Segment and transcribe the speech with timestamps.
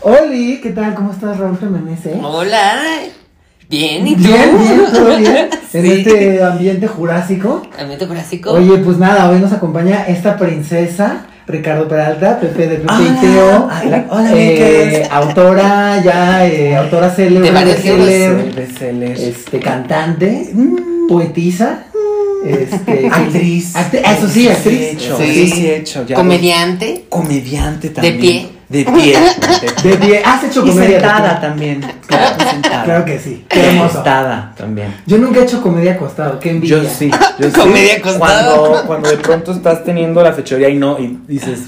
[0.00, 0.94] Oli, ¿qué tal?
[0.94, 2.04] ¿Cómo estás, Raúl Jiménez?
[2.06, 2.20] eh?
[2.22, 2.76] Hola.
[3.68, 4.22] Bien, ¿y tú?
[4.22, 5.48] Bien, bien, todo bien.
[5.70, 5.90] En Sí.
[5.98, 7.60] este ambiente jurásico.
[7.78, 8.52] Ambiente jurásico.
[8.52, 13.20] Oye, pues nada, hoy nos acompaña esta princesa, Ricardo Peralta, Pepe de Pepe Ah, y
[13.20, 13.68] Teo.
[13.84, 19.20] hola, hola, eh, autora, ya, eh, autora célebre, De bestseller, Bestsellers.
[19.20, 20.50] este, cantante,
[21.06, 21.84] poetisa,
[22.46, 23.74] este, Actriz.
[23.76, 24.62] eso sí, actriz.
[24.62, 25.16] Sí, he hecho.
[25.18, 25.24] Sí.
[25.32, 26.06] Sí, sí, he hecho.
[26.06, 27.04] ya Comediante.
[27.08, 28.18] Comediante también.
[28.20, 28.48] pie.
[28.68, 29.16] De pie.
[29.82, 31.00] De pie, has hecho Y comedia.
[31.00, 31.80] sentada también.
[32.06, 32.84] Claro, sentada.
[32.84, 33.94] Claro que sí, qué hermoso.
[33.94, 34.94] Sentada también.
[35.06, 36.82] Yo nunca he hecho comedia acostado, qué envidia.
[36.82, 37.10] Yo sí.
[37.38, 37.58] Yo sí.
[37.58, 38.58] Comedia acostado.
[38.68, 41.60] Cuando, cuando de pronto estás teniendo la fechoría y no, y dices.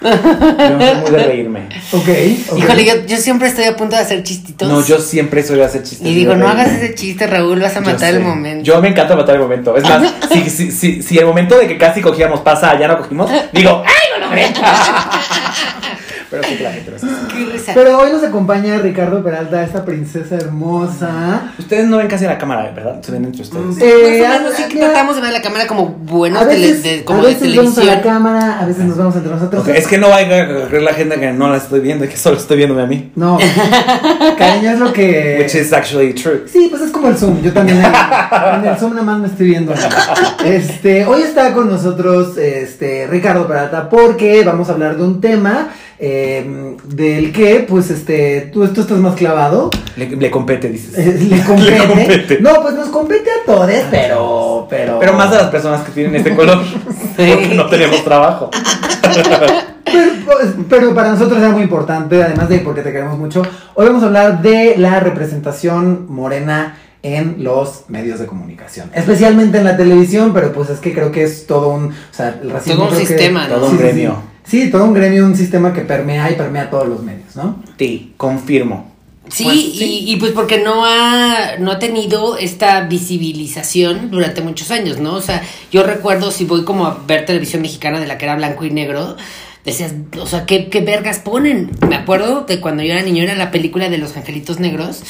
[0.00, 1.60] Yo no soy muy de reírme.
[1.92, 2.08] Ok,
[2.50, 2.58] ok.
[2.58, 4.68] Híjole, yo, yo siempre estoy a punto de hacer chistitos.
[4.68, 6.06] No, yo siempre soy de hacer chistes.
[6.06, 8.64] Y digo, no hagas ese chiste, Raúl, vas a matar el momento.
[8.64, 9.76] Yo me encanta matar el momento.
[9.76, 12.98] Es más, si, si, si, si el momento de que casi cogíamos pasa, ya no
[12.98, 14.48] cogimos, digo, ¡ay, lo logré!
[16.30, 17.06] pero sí, claro, pero sí.
[17.32, 17.72] Qué risa.
[17.74, 21.52] Pero hoy nos acompaña Ricardo Peralta, esta princesa hermosa.
[21.58, 23.02] Ustedes no ven casi a la cámara, ¿verdad?
[23.02, 23.76] Se ven entre ustedes.
[23.80, 26.82] Eh, Más o menos, sí que tratamos de ver la cámara como buenos a veces,
[26.82, 27.86] tele- de, como a de veces vamos a televisión.
[27.86, 29.62] la cámara, a veces nos vemos entre nosotros.
[29.62, 32.08] Ok, es que no vaya a creer la gente que no la estoy viendo y
[32.08, 33.12] que solo estoy viéndome a mí.
[33.16, 33.38] No,
[34.38, 35.38] cariño, es lo que...
[35.40, 36.42] Which is actually true.
[36.50, 37.42] Sí, pues es como el Zoom.
[37.42, 39.72] Yo también en, en el Zoom nada más me estoy viendo.
[40.44, 45.68] Este, hoy está con nosotros este Ricardo Peralta porque vamos a hablar de un tema
[45.98, 49.70] eh, del que, pues, este, tú, tú estás más clavado.
[49.96, 50.96] Le, le compete, dices.
[50.98, 51.70] eh, le, compete.
[51.70, 52.38] Le compete.
[52.40, 54.98] No, pues nos compete a todos, pero, pero.
[55.00, 56.58] Pero más a las personas que tienen este color.
[57.16, 58.50] Porque no tenemos trabajo.
[59.84, 63.42] Pero, pues, pero para nosotros era muy importante, además de porque te queremos mucho.
[63.74, 69.64] Hoy vamos a hablar de la representación morena en los medios de comunicación, especialmente en
[69.64, 72.86] la televisión, pero pues es que creo que es todo un, o sea, el racismo
[72.86, 73.54] Todo un que- sistema, ¿no?
[73.56, 74.10] Todo un Sí, sí, gremio.
[74.10, 74.33] Sí, Sí,
[74.70, 77.62] todo un gremio, un sistema que permea y permea todos los medios, ¿no?
[77.78, 78.92] Sí, confirmo.
[79.28, 84.70] Sí, Pues, Y, y pues porque no ha, no ha tenido esta visibilización durante muchos
[84.70, 85.14] años, ¿no?
[85.14, 88.36] O sea, yo recuerdo si voy como a ver televisión mexicana de la que era
[88.36, 89.16] blanco y negro,
[89.64, 91.70] decías, o sea, ¿qué, qué vergas ponen?
[91.88, 95.02] Me acuerdo de cuando yo era niño era la película de los angelitos negros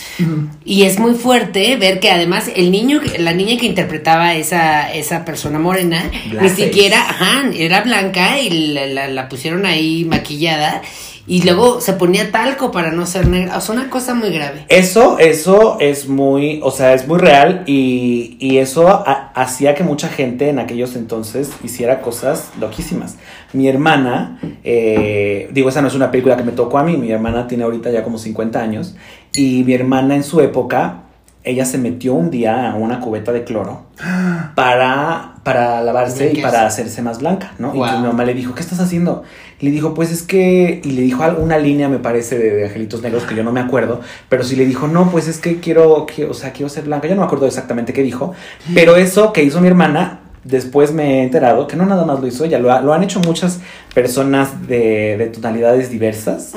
[0.65, 5.25] y es muy fuerte ver que además el niño, la niña que interpretaba esa, esa
[5.25, 6.09] persona morena,
[6.43, 10.83] ni siquiera, ajá, era blanca y la, la- la pusieron ahí maquillada
[11.27, 13.57] y luego se ponía talco para no ser negra.
[13.57, 14.67] O sea, una cosa muy grave.
[14.69, 19.85] Eso, eso es muy, o sea, es muy real y, y eso ha- hacía que
[19.85, 23.17] mucha gente en aquellos entonces hiciera cosas loquísimas.
[23.55, 27.11] Mi hermana, eh, digo, esa no es una película que me tocó a mí, mi
[27.11, 28.95] hermana tiene ahorita ya como 50 años
[29.35, 31.04] y mi hermana en su época,
[31.44, 33.82] ella se metió un día a una cubeta de cloro
[34.55, 37.69] para, para lavarse y para hacerse más blanca, ¿no?
[37.69, 37.84] Y Wow.
[37.84, 39.22] entonces mi mamá le dijo, ¿qué estás haciendo?
[39.60, 42.65] Y le dijo, pues es que, y le dijo alguna línea, me parece, de, de
[42.66, 45.60] Angelitos Negros, que yo no me acuerdo, pero sí le dijo, no, pues es que
[45.60, 48.32] quiero, quiero, o sea, quiero ser blanca, yo no me acuerdo exactamente qué dijo,
[48.75, 52.27] pero eso que hizo mi hermana, después me he enterado que no nada más lo
[52.27, 53.60] hizo ella, lo, ha- lo han hecho muchas
[53.94, 56.53] personas de, de tonalidades diversas,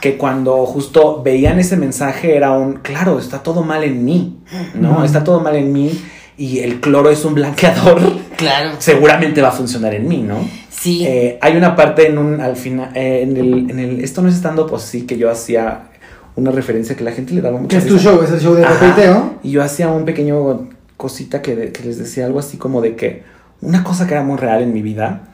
[0.00, 4.38] que cuando justo veían ese mensaje era un, claro, está todo mal en mí,
[4.74, 5.04] ¿no?
[5.04, 5.90] Está todo mal en mí
[6.36, 8.00] y el cloro es un blanqueador,
[8.36, 8.70] Claro.
[8.78, 10.36] seguramente va a funcionar en mí, ¿no?
[10.70, 11.04] Sí.
[11.06, 14.28] Eh, hay una parte en un, al final, eh, en, el, en el, esto no
[14.28, 15.88] es estando, pues sí, que yo hacía
[16.36, 18.54] una referencia que la gente le daba Que mucha es tu show, es el show
[18.54, 18.74] de Ajá.
[18.78, 19.34] Pepe y Teo.
[19.42, 20.68] Y yo hacía un pequeño
[20.98, 23.22] cosita que, les decía algo así como de que
[23.62, 25.32] una cosa que era muy real en mi vida,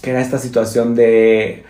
[0.00, 1.64] que era esta situación de...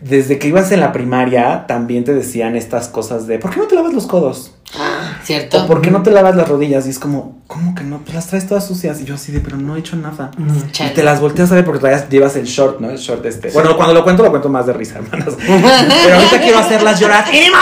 [0.00, 3.66] Desde que ibas en la primaria, también te decían estas cosas de, ¿por qué no
[3.66, 4.54] te lavas los codos?
[4.78, 5.64] Ah, ¿Cierto?
[5.64, 6.86] ¿O por qué no te lavas las rodillas?
[6.86, 7.98] Y es como, ¿cómo que no?
[7.98, 9.00] Pues las traes todas sucias.
[9.00, 10.30] Y yo así de, pero no he hecho nada.
[10.38, 10.70] Mm.
[10.70, 10.90] Chale.
[10.90, 12.90] Y te las volteas a ver porque todavía llevas el short, ¿no?
[12.90, 13.50] El short este.
[13.50, 15.34] Bueno, cuando lo cuento, lo cuento más de risa, hermanas.
[15.36, 17.24] Pero ahorita quiero hacerlas llorar.
[17.26, 17.56] ¡Ánimo!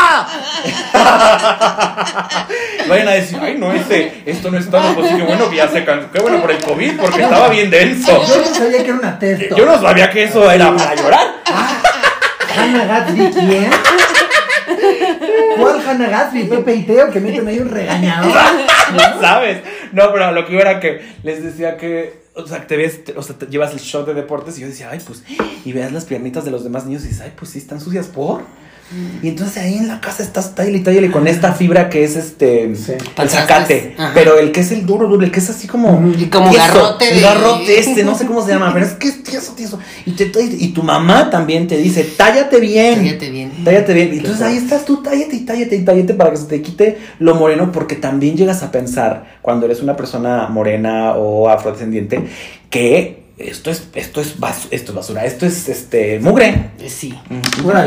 [2.88, 4.70] Vayan a decir, ay, no, este, esto no es sí,
[5.16, 8.22] qué bueno que ya se can- Qué bueno por el COVID, porque estaba bien denso.
[8.28, 9.56] Yo no sabía que era una testo.
[9.56, 11.26] Yo no sabía que eso era para llorar.
[12.56, 13.70] Hannah Gatsby, ¿quién?
[15.56, 16.44] ¿Cuál Hannah Gatsby?
[16.44, 18.32] Pepe y Teo que meten ahí un regañador.
[19.20, 19.58] ¿Sabes?
[19.92, 23.36] No, pero lo que era que les decía que, o sea, te ves, o sea,
[23.36, 25.22] te llevas el short de deportes y yo decía, ay, pues,
[25.64, 28.06] y veas las piernitas de los demás niños y dices, ay, pues sí, están sucias
[28.06, 28.42] por.
[29.22, 32.14] Y entonces ahí en la casa estás talle y talle con esta fibra que es
[32.16, 32.92] este Sí.
[33.16, 34.12] el zacate, Ajá.
[34.14, 36.12] pero el que es el duro, duro, el que es así como.
[36.16, 39.22] Y como garrote de- garrote este, no sé cómo se llama, pero es que es
[39.24, 39.78] tieso, tieso.
[40.06, 43.64] Y te y tu mamá también te dice, "Tállate bien." Cállate bien.
[43.64, 44.14] Tállate bien.
[44.14, 46.98] Y entonces ahí estás tú, tállate y tállate y tállate para que se te quite
[47.18, 52.20] lo moreno, porque también llegas a pensar, cuando eres una persona morena o afrodescendiente,
[52.70, 56.70] que esto es, esto es, bas- esto es basura, esto es este mugre.
[56.86, 57.12] Sí.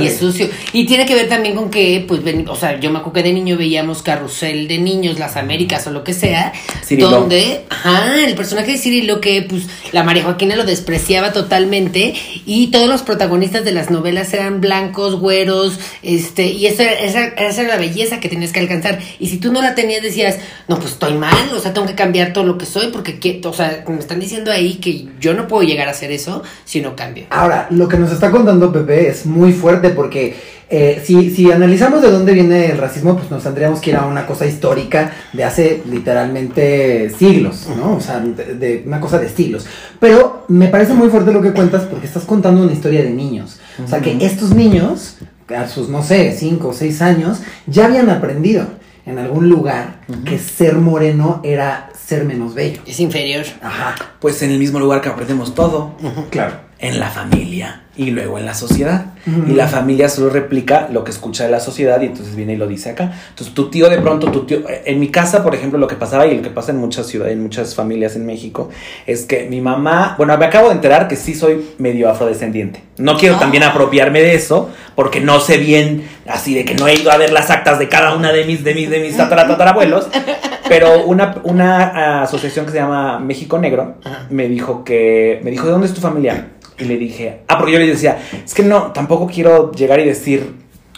[0.02, 0.50] Y es sucio.
[0.74, 3.24] Y tiene que ver también con que, pues, ven- o sea, yo me acuerdo que
[3.24, 6.52] de niño veíamos Carrusel de Niños, Las Américas o lo que sea,
[6.84, 7.10] Cirilo.
[7.10, 9.64] donde, ajá, el personaje de Cirilo que, pues,
[9.94, 12.14] la María Joaquina lo despreciaba totalmente
[12.46, 17.62] y todos los protagonistas de las novelas eran blancos, güeros, este, y esa, esa, esa
[17.62, 19.00] era la belleza que tenías que alcanzar.
[19.20, 21.96] Y si tú no la tenías, decías, no, pues estoy mal, o sea, tengo que
[21.96, 25.37] cambiar todo lo que soy porque, que- o sea, me están diciendo ahí que yo
[25.38, 27.28] no puedo llegar a hacer eso si no cambio.
[27.30, 30.36] Ahora, lo que nos está contando Pepe es muy fuerte porque
[30.70, 34.06] eh, si, si analizamos de dónde viene el racismo, pues nos tendríamos que ir a
[34.06, 37.96] una cosa histórica de hace literalmente siglos, ¿no?
[37.96, 39.66] O sea, de, de una cosa de siglos.
[40.00, 43.60] Pero me parece muy fuerte lo que cuentas porque estás contando una historia de niños.
[43.84, 45.18] O sea, que estos niños,
[45.56, 48.68] a sus, no sé, 5 o 6 años, ya habían aprendido
[49.08, 52.82] en algún lugar que ser moreno era ser menos bello.
[52.86, 53.46] Es inferior.
[53.62, 55.96] Ajá, Pues en el mismo lugar que aprendemos todo,
[56.30, 56.60] claro.
[56.80, 59.06] en la familia y luego en la sociedad.
[59.46, 62.56] Y la familia solo replica lo que escucha de la sociedad y entonces viene y
[62.56, 63.12] lo dice acá.
[63.30, 66.26] Entonces tu tío de pronto, tu tío, en mi casa, por ejemplo, lo que pasaba
[66.28, 68.70] y lo que pasa en muchas ciudades, en muchas familias en México,
[69.06, 72.82] es que mi mamá, bueno, me acabo de enterar que sí soy medio afrodescendiente.
[72.98, 73.40] No quiero Ah.
[73.40, 77.18] también apropiarme de eso, porque no sé bien, así de que no he ido a
[77.18, 80.08] ver las actas de cada una de mis, de mis, de mis tatara- tatarabuelos,
[80.70, 83.96] pero una, una ah, asociación que se llama México Negro
[84.30, 86.52] me dijo que, me dijo, ¿de dónde es tu familia?
[86.80, 90.06] Y le dije, ah, porque yo le decía, es que no, tampoco quiero llegar y
[90.06, 90.54] decir,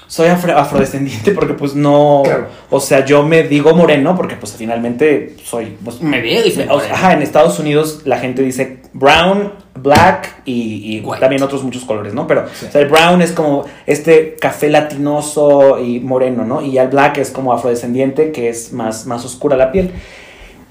[0.08, 2.48] soy afro- afrodescendiente porque pues no, Claro.
[2.70, 6.64] o sea, yo me digo moreno porque pues finalmente soy, pues, Me veo y soy
[6.64, 6.94] o sea, moreno.
[6.96, 11.22] ajá, en Estados Unidos la gente dice brown, black y, y White.
[11.22, 12.26] también otros muchos colores, ¿no?
[12.28, 12.66] Pero Sí.
[12.68, 16.62] o sea, el brown es como este café latinoso y moreno, ¿no?
[16.62, 19.92] Y el black es como afrodescendiente, que es más, más oscura la piel.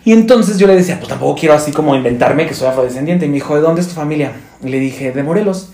[0.08, 3.26] Y entonces yo le decía, pues tampoco quiero así como inventarme que soy afrodescendiente.
[3.26, 4.32] Y me dijo, ¿de dónde es tu familia?
[4.64, 5.68] Y le dije, de Morelos.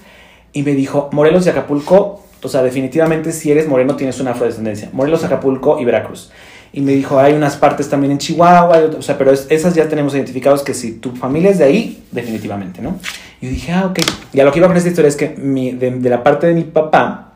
[0.53, 4.89] Y me dijo, Morelos y Acapulco, o sea, definitivamente si eres moreno tienes una afrodescendencia.
[4.93, 6.33] Morelos, Acapulco y Veracruz.
[6.73, 9.89] Y me dijo, hay unas partes también en Chihuahua, o sea, pero es- esas ya
[9.89, 12.97] tenemos identificados que si tu familia es de ahí, definitivamente, ¿no?
[13.41, 14.01] Y yo dije, ah, ok.
[14.33, 16.49] Y a lo que iba con esta historia es que mi- de, de la parte
[16.49, 17.35] de mi papá,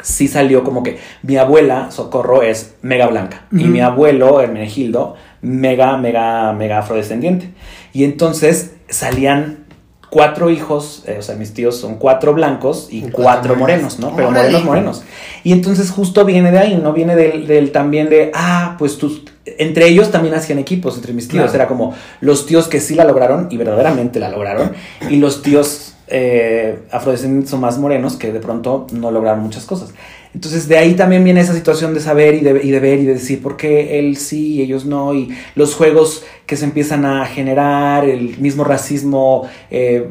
[0.00, 3.42] sí salió como que mi abuela, Socorro, es mega blanca.
[3.52, 7.50] Y mi abuelo, Hermenegildo, mega, mega, mega afrodescendiente.
[7.92, 9.66] Y entonces salían
[10.08, 14.14] cuatro hijos, eh, o sea, mis tíos son cuatro blancos y Y cuatro, morenos, ¿no?
[14.14, 14.48] Pero Órale.
[14.48, 15.02] morenos, morenos.
[15.42, 16.92] Y entonces justo viene de ahí, ¿no?
[16.92, 19.22] Viene del, del también de, ah, pues tus...
[19.44, 21.44] Entre ellos también hacían equipos, entre mis tíos.
[21.44, 21.56] Claro.
[21.56, 24.72] Era como los tíos que sí la lograron y verdaderamente la lograron.
[25.08, 29.94] Y los tíos eh, afrodescendientes o más morenos que de pronto no lograron muchas cosas.
[30.34, 33.04] Entonces de ahí también viene esa situación de saber y de, y de ver y
[33.04, 35.12] de decir por qué él sí y ellos no.
[35.14, 40.06] Y los juegos que se empiezan a generar, el mismo racismo eh,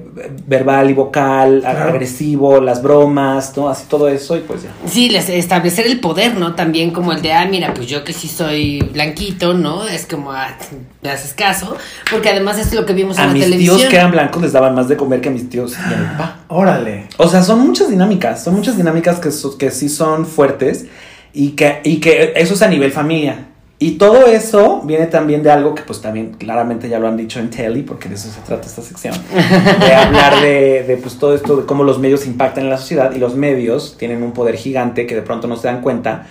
[0.47, 1.89] verbal y vocal, Claro.
[1.89, 3.67] agresivo, las bromas, ¿no?
[3.69, 4.69] Así todo eso y pues ya.
[4.87, 6.53] Sí, les- establecer el poder, ¿no?
[6.55, 9.87] También como el de, ah, mira, pues yo que sí soy blanquito, ¿no?
[9.87, 10.55] Es como, ah,
[11.01, 11.75] me haces caso,
[12.11, 13.77] porque además es lo que vimos en A la mis televisión.
[13.77, 15.97] tíos que eran blancos les daban más de comer que a mis tíos y a
[15.97, 16.37] mi papá.
[16.53, 17.05] Órale.
[17.17, 20.85] O sea, son muchas dinámicas, son muchas dinámicas que, que sí son fuertes
[21.31, 23.47] y que, y que eso es a nivel familia.
[23.79, 27.39] Y todo eso viene también de algo que pues también claramente ya lo han dicho
[27.39, 31.33] en Telly, porque de eso se trata esta sección, de hablar de, de, pues todo
[31.33, 34.55] esto, de cómo los medios impactan en la sociedad y los medios tienen un poder
[34.55, 36.27] gigante que de pronto no se dan cuenta.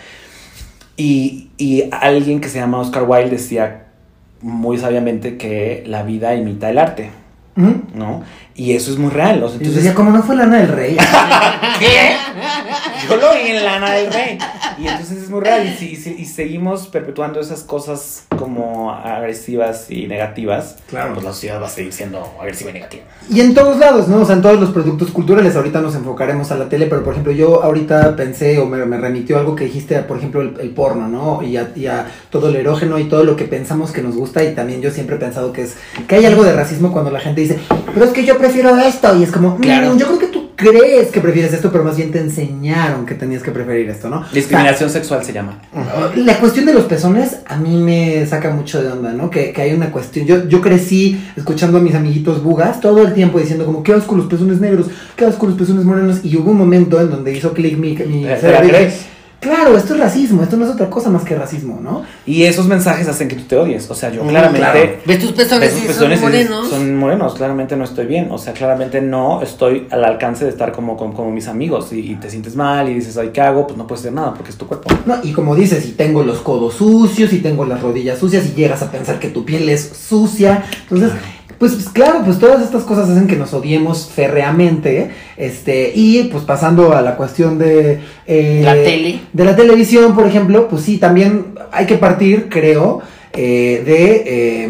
[0.99, 3.87] Y, y alguien que se llama Oscar Wilde decía
[4.43, 7.11] muy sabiamente que la vida imita el arte,
[7.57, 7.83] Ujú.
[7.95, 8.23] ¿no?
[8.55, 9.43] Y eso es muy real.
[9.43, 10.97] o sea, Entonces, entonces, decía, como no fue lana del rey.
[11.79, 12.17] ¿Qué?
[13.11, 14.39] Yo lo vi en Lana del Rey.
[14.79, 15.67] Y entonces es muy real.
[15.67, 21.13] Y, si- y si- y seguimos perpetuando esas cosas como agresivas y negativas, Claro.
[21.15, 23.03] pues la sociedad va a seguir siendo agresiva y negativa.
[23.29, 24.21] Y en todos lados, ¿no?
[24.21, 25.55] O sea, en todos los productos culturales.
[25.57, 28.97] Ahorita nos enfocaremos a la tele, pero por ejemplo, yo ahorita pensé o me, me
[28.97, 31.43] remitió algo que dijiste, por ejemplo, el, el porno, ¿no?
[31.43, 34.43] Y a, y a todo el erógeno y todo lo que pensamos que nos gusta.
[34.43, 35.77] Y también yo siempre he pensado que es
[36.09, 37.59] que hay algo de racismo cuando la gente dice,
[37.93, 39.15] pero es que yo prefiero esto.
[39.17, 39.97] Y es como, "Mm, Claro.
[39.97, 40.27] yo creo que
[40.61, 44.25] crees que prefieres esto, pero más bien te enseñaron que tenías que preferir esto, ¿no?
[44.33, 45.61] Discriminación sexual se llama.
[46.17, 49.31] La cuestión de los pezones a mí me saca mucho de onda, ¿no?
[49.31, 50.27] Que, que hay una cuestión.
[50.27, 54.15] Yo, yo crecí escuchando a mis amiguitos bugas todo el tiempo diciendo como, qué asco
[54.17, 54.87] los pezones negros,
[55.17, 56.21] qué asco los pezones morenos.
[56.25, 59.07] Y hubo un momento en donde hizo clic mi, mi ¿Te cerebro la crees?
[59.41, 62.03] Claro, esto es racismo, esto no es otra cosa más que racismo, ¿no?
[62.27, 63.91] Y esos mensajes hacen que tú te odies.
[63.91, 64.59] O sea, yo Mm, claramente.
[64.59, 64.91] claro.
[65.07, 66.69] ¿Ves tus pezones y pezones son y morenos?
[66.69, 68.29] son morenos, claramente no estoy bien.
[68.31, 71.91] O sea, claramente no estoy al alcance de estar como, como, como mis amigos.
[71.93, 73.67] Y, y te sientes mal y dices, ay, ¿qué hago?
[73.67, 74.91] Pues no puedes hacer nada porque es tu cuerpo.
[75.07, 78.53] No, y como dices, si tengo los codos sucios, si tengo las rodillas sucias, y
[78.55, 81.13] llegas a pensar que tu piel es sucia, entonces,
[81.61, 86.43] pues, pues, claro, pues todas estas cosas hacen que nos odiemos férreamente, este, y pues
[86.43, 88.01] pasando a la cuestión de...
[88.27, 89.21] eh, La tele.
[89.33, 93.01] De la televisión, por ejemplo, pues sí, también hay que partir, creo,
[93.35, 94.25] eh, de,
[94.65, 94.69] eh,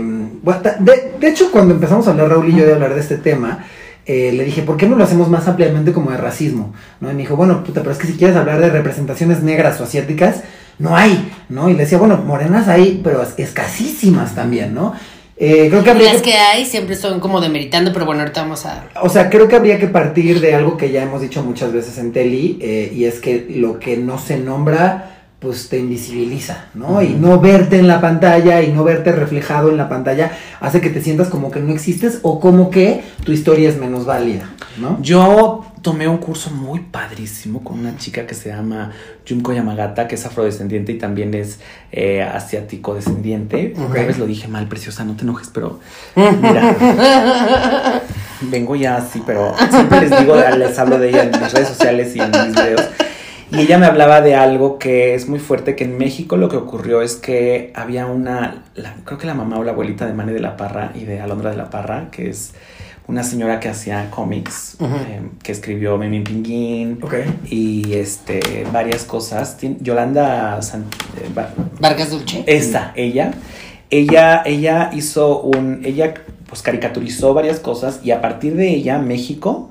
[0.80, 1.11] de...
[1.18, 3.64] De hecho, cuando empezamos a hablar, Raúl y yo, de hablar de este tema,
[4.06, 6.75] eh, le dije, ¿por qué no lo hacemos más ampliamente como de racismo?
[7.00, 7.11] ¿No?
[7.11, 9.85] Y me dijo, bueno, puta, pero es que si quieres hablar de representaciones negras o
[9.85, 10.42] asiáticas,
[10.80, 11.68] no hay, ¿no?
[11.68, 14.94] Y le decía, bueno, morenas hay, pero es- escasísimas también, ¿no?
[15.42, 18.42] Eh, creo que habría Las que- que hay siempre son como demeritando, pero bueno, ahorita
[18.42, 18.85] vamos a...
[19.02, 21.97] o sea, creo que habría que partir de algo que ya hemos dicho muchas veces
[21.97, 27.00] en Teli, eh, y es que lo que no se nombra, pues te invisibiliza, ¿no?
[27.00, 30.90] Y no verte en la pantalla y no verte reflejado en la pantalla hace que
[30.90, 34.99] te sientas como que no existes o como que tu historia es menos válida, ¿no?
[35.00, 38.92] Yo tomé un curso muy padrísimo con una chica que se llama
[39.28, 41.60] Junko Yamagata, que es afrodescendiente y también es
[41.92, 43.72] eh, asiático descendiente.
[43.76, 45.80] Una vez lo dije mal, preciosa, no te enojes, pero
[46.16, 46.76] mira,
[48.42, 52.14] vengo ya así, pero siempre les digo, les hablo de ella en mis redes sociales
[52.16, 52.82] y en mis videos.
[53.52, 56.56] Y ella me hablaba de algo que es muy fuerte, que en México lo que
[56.56, 60.32] ocurrió es que había una, la- creo que la mamá o la abuelita de Mane
[60.32, 62.52] de la Parra y de Alondra de la Parra, que es
[63.11, 66.99] una señora que hacía cómics, eh, que escribió Memi Pinguín
[67.45, 68.40] y este
[68.73, 69.59] varias cosas.
[69.61, 70.85] Tien- Yolanda San-
[71.19, 71.29] eh,
[71.81, 72.45] Vargas Dulce.
[72.47, 73.33] esta, ella,
[73.90, 76.14] ella, ella hizo un, ella
[76.49, 79.71] pues caricaturizó varias cosas y a partir de ella, México,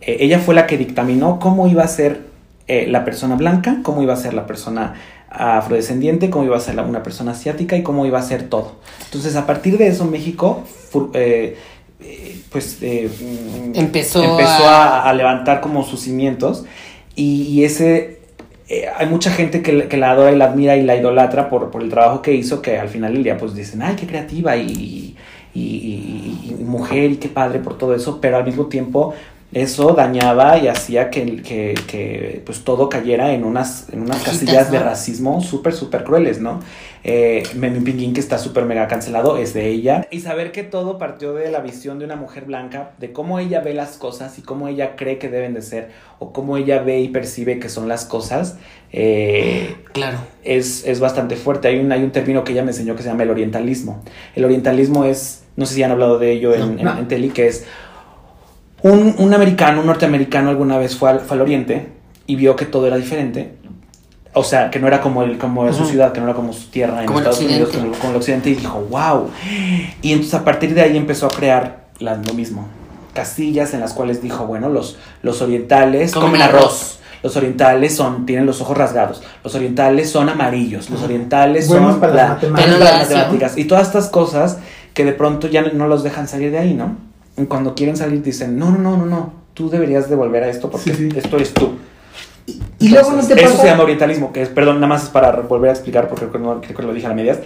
[0.00, 2.22] eh, ella fue la que dictaminó cómo iba a ser
[2.68, 4.94] eh, la persona blanca, cómo iba a ser la persona
[5.28, 8.76] afrodescendiente, cómo iba a ser la- una persona asiática y cómo iba a ser todo.
[9.06, 10.62] Entonces, a partir de eso, México,
[12.50, 13.10] pues, eh,
[13.74, 16.64] Empezó empezó a- levantar como sus cimientos
[17.14, 18.20] y, y ese
[18.68, 21.48] eh, hay mucha gente que, la- que la adora y la admira y la idolatra
[21.50, 24.06] por, por el trabajo que hizo, que al final del día pues dicen, ay, qué
[24.06, 25.16] creativa y,
[25.54, 29.14] y, mujer y qué padre por todo eso, pero al mismo tiempo
[29.52, 34.38] eso dañaba y hacía que, que, que, pues todo cayera en unas, en unas Cajitas,
[34.40, 36.60] casillas de racismo súper, súper crueles, ¿no?
[37.02, 40.06] Eh, Memi Pinguín, que está súper mega cancelado, es de ella.
[40.10, 43.60] Y saber que todo partió de la visión de una mujer blanca, de cómo ella
[43.60, 45.88] ve las cosas y cómo ella cree que deben de ser,
[46.18, 48.58] o cómo ella ve y percibe que son las cosas,
[48.92, 50.18] eh, Claro.
[50.44, 51.68] es, es bastante fuerte.
[51.68, 54.02] Hay un, hay un término que ella me enseñó que se llama el orientalismo.
[54.36, 56.66] El orientalismo es, no sé si han hablado de ello en, No.
[56.78, 56.98] en- No.
[56.98, 57.64] en Teli, que es
[58.82, 61.86] un, un americano, un norteamericano alguna vez fue al, fue al oriente
[62.26, 63.52] y vio que todo era diferente.
[64.32, 66.68] O sea, que no era como, el, como su ciudad, que no era como su
[66.68, 67.88] tierra en Como Estados Unidos, occidente.
[67.88, 69.28] como, como el occidente, y dijo, wow.
[70.02, 72.66] Y entonces a partir de ahí empezó a crear la- lo mismo.
[73.12, 76.62] Casillas en las cuales dijo, bueno, los, los orientales Comen comen arroz.
[76.64, 76.96] arroz.
[77.22, 79.22] Los orientales son, tienen los ojos rasgados.
[79.44, 80.88] Los orientales son amarillos.
[80.90, 82.70] Los orientales Buenos son para las matemáticas.
[82.78, 83.58] para las matemáticas.
[83.58, 84.58] Y todas estas cosas
[84.94, 86.96] que de pronto ya no los dejan salir de ahí, ¿no?
[87.36, 89.32] Y cuando quieren salir dicen, no, no, no, no, no.
[89.54, 91.18] Tú deberías de volver a esto porque Sí, sí.
[91.18, 91.72] esto eres tú.
[92.78, 93.62] Y luego no Entonces, te Eso pasa...
[93.62, 96.32] se llama orientalismo, que es, perdón, nada más es para volver a explicar porque creo
[96.32, 97.38] que, no- creo que lo dije a la medias.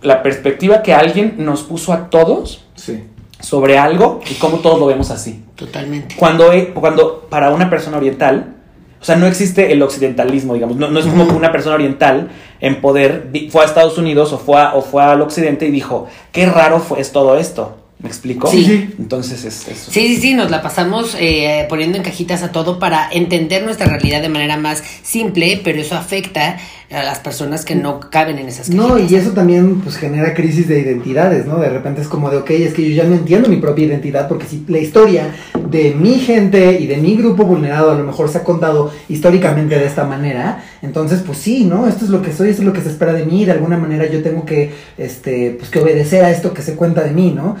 [0.00, 3.04] La perspectiva que alguien nos puso a todos Sí.
[3.40, 5.44] sobre algo y cómo todos lo vemos así.
[5.54, 6.16] Totalmente.
[6.16, 8.54] Cuando, he- cuando para una persona oriental,
[9.00, 12.30] o sea, no existe el occidentalismo, digamos, no, no es como que una persona oriental
[12.60, 16.06] en poder fue a Estados Unidos o fue, a- o fue al occidente y dijo,
[16.32, 17.76] qué raro fue, es todo esto.
[18.02, 18.48] ¿Me explico?
[18.48, 18.64] Sí.
[18.64, 18.94] Sí.
[18.98, 19.90] Entonces es eso.
[19.90, 23.86] Sí, sí, sí, nos la pasamos eh, poniendo en cajitas a todo para entender nuestra
[23.86, 26.58] realidad de manera más simple, pero eso afecta
[26.90, 28.88] a las personas que no caben en esas cajitas.
[28.88, 31.58] No, y eso también pues genera crisis de identidades, ¿no?
[31.58, 34.26] De repente es como de, ok, es que yo ya no entiendo mi propia identidad
[34.26, 35.34] porque si la historia
[35.70, 39.78] de mi gente y de mi grupo vulnerado a lo mejor se ha contado históricamente
[39.78, 41.86] de esta manera, entonces pues sí, ¿no?
[41.86, 43.78] Esto es lo que soy, esto es lo que se espera de mí, de alguna
[43.78, 47.30] manera yo tengo que, este, pues que obedecer a esto que se cuenta de mí,
[47.30, 47.56] ¿no?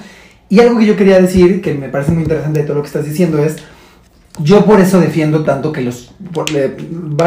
[0.52, 2.88] Y algo que yo quería decir, que me parece muy interesante de todo lo que
[2.88, 3.56] estás diciendo es,
[4.38, 6.46] yo por eso defiendo tanto que los, por-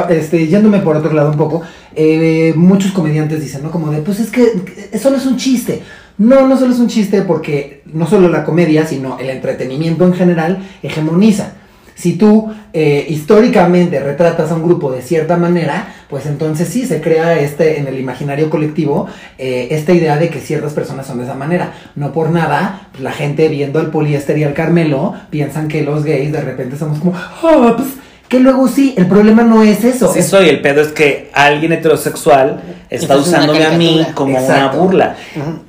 [0.10, 1.62] este, yéndome por otro lado un poco,
[1.96, 3.72] eh, muchos comediantes dicen, ¿no?
[3.72, 4.44] Como de, pues es que
[4.92, 5.82] que solo es un chiste.
[6.20, 10.14] No, no solo es un chiste porque no solo la comedia, sino el entretenimiento en
[10.14, 11.54] general hegemoniza.
[11.96, 17.02] si tú eh, históricamente retratas a un grupo de cierta manera, pues entonces sí se
[17.02, 19.08] crea este en el imaginario colectivo
[19.38, 21.74] eh, esta idea de que ciertas personas son de esa manera.
[21.96, 26.04] No por nada, pues, la gente viendo al poliéster y al Carmelo piensan que los
[26.04, 27.90] gays de repente somos como, ah, pues
[28.28, 30.12] que luego sí, el problema no es eso.
[30.12, 30.50] Sí, es- soy.
[30.50, 32.60] El pedo es que alguien heterosexual
[32.90, 34.78] está usándome a mí como Exacto.
[34.78, 35.16] una burla.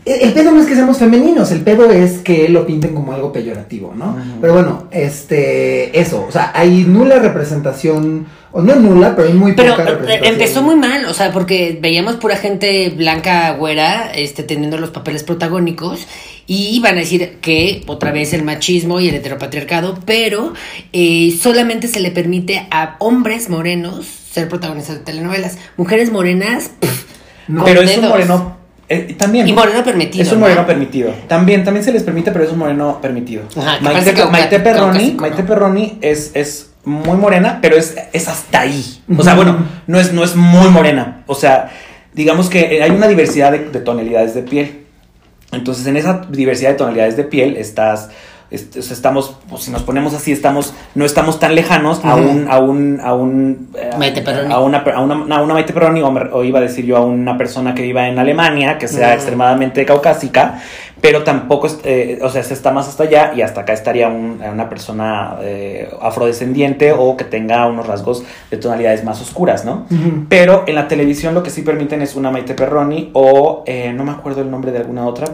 [0.07, 3.13] El el pedo no es que seamos femeninos, el pedo es que lo pinten como
[3.13, 4.17] algo peyorativo, ¿no?
[4.41, 8.27] Pero bueno, este, eso, o sea, hay nula representación,
[8.57, 11.77] o no nula, pero hay muy Pero poca eh, empezó muy mal, o sea, porque
[11.79, 16.07] veíamos pura gente blanca, güera, este, teniendo los papeles protagónicos
[16.47, 20.55] y iban a decir que otra vez el machismo y el heteropatriarcado, pero
[20.95, 25.59] eh, solamente se le permite a hombres morenos ser protagonistas de telenovelas.
[25.77, 27.05] Mujeres morenas, pff,
[27.49, 28.57] No, pero es un moreno.
[28.89, 29.47] eh, también.
[29.47, 30.23] Y moreno permitido.
[30.25, 30.47] Es un ¿no?
[30.47, 31.13] moreno permitido.
[31.29, 33.43] También, también se les permite, pero es un moreno permitido.
[33.55, 35.43] Ajá, Maite, Maite Perroni, Maite.
[35.43, 39.03] Perroni es, es muy morena, pero es, es hasta ahí.
[39.19, 41.25] O sea, bueno, no es, no es muy morena.
[41.27, 41.71] O sea,
[42.15, 44.87] digamos que hay una diversidad de, de tonalidades de piel.
[45.53, 48.11] Entonces, en esa diversidad de tonalidades de piel estás.
[48.51, 52.15] Est- o sea, estamos, pues, si nos ponemos así, estamos, no estamos tan lejanos a
[52.31, 54.23] un, a un, a un, eh, Maite
[54.55, 57.37] a una, a una, a una Maite Perroni, o, iba a decir yo a una
[57.39, 60.61] persona que viva en Alemania, que sea extremadamente caucásica,
[61.01, 64.41] pero tampoco, eh, o sea, se está más hasta allá y hasta acá estaría un-
[64.53, 69.87] una persona eh, afrodescendiente o que tenga unos rasgos de tonalidades más oscuras, ¿no?
[70.29, 74.05] Pero en la televisión lo que sí permiten es una Maite Perroni o eh, no
[74.05, 75.27] me acuerdo el nombre de alguna otra,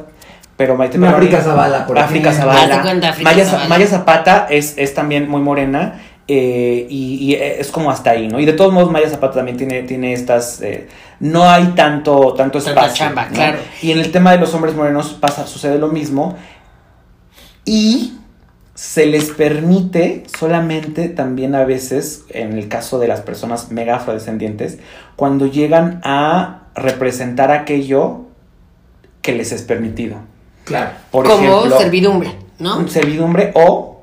[0.63, 1.27] pero Maite Perroni.
[1.27, 2.53] África Zavala, por África ejemplo.
[2.53, 2.83] Zavala.
[2.83, 3.69] Cuenta, África Maya, Zavala.
[3.69, 6.01] Maya Zapata es, es también muy morena.
[6.29, 8.39] eh, y, y es como hasta ahí, ¿no?
[8.39, 10.63] Y de todos modos, Maya Zapata también tiene, tiene estas.
[10.63, 10.87] eh,
[11.19, 12.95] no hay tanto, tanto Tanta espacio.
[13.07, 13.35] chamba, ¿no?
[13.35, 13.59] claro.
[13.83, 16.37] Y en el tema de los hombres morenos pasa, sucede lo mismo.
[17.65, 18.19] Y
[18.75, 24.79] se les permite solamente también a veces, en el caso de las personas mega afrodescendientes,
[25.17, 28.23] cuando llegan a representar aquello
[29.21, 30.17] que les es permitido.
[30.65, 30.91] Claro.
[31.11, 32.87] Por como ejemplo, servidumbre, ¿no?
[32.89, 34.03] servidumbre o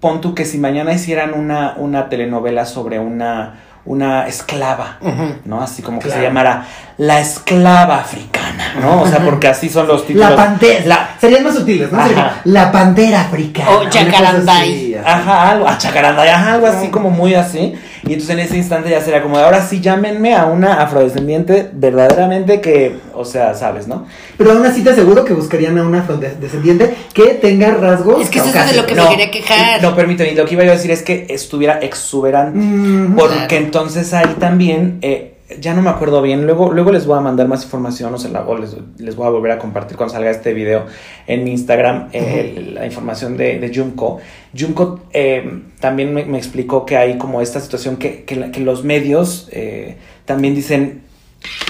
[0.00, 4.98] pon tú que si mañana hicieran una, una telenovela sobre una, una esclava.
[5.44, 5.62] ¿no?
[5.62, 6.66] Así como que se llamara
[6.98, 8.43] La esclava africana,
[8.80, 9.02] ¿no?
[9.02, 10.30] O sea, porque así son los títulos.
[10.30, 10.82] La pantera.
[10.86, 11.98] La- Serían más sutiles, ¿no?
[11.98, 12.08] Ajá.
[12.08, 13.70] Sería la pantera africana.
[13.70, 14.94] O así.
[15.04, 17.74] Ajá, algo, a chacaranda, ajá, algo así como muy así.
[18.06, 22.60] Y entonces en ese instante ya será como, ahora sí llámenme a una afrodescendiente verdaderamente
[22.60, 24.06] que, o sea, sabes, ¿no?
[24.36, 28.20] Pero aún así te aseguro que buscarían a una afrodescendiente que tenga rasgos.
[28.22, 29.82] Es que eso es de lo que me quería quejar.
[29.82, 32.58] No, permíteme, lo que iba a decir es que estuviera exuberante.
[32.58, 33.56] Mm, Porque Claro.
[33.64, 37.48] entonces ahí también, eh, ya no me acuerdo bien, luego, luego les voy a mandar
[37.48, 40.52] más información o, se la, les, les voy a volver a compartir cuando salga este
[40.52, 40.86] video
[41.26, 44.18] en mi Instagram, eh, la información de, de Junko.
[44.58, 49.48] Junko eh, también me, me explicó que hay como esta situación que, que los medios
[49.52, 51.02] eh, también dicen,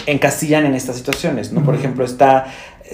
[0.06, 1.64] encasillan en estas situaciones, ¿no?
[1.64, 2.46] Por ejemplo, está,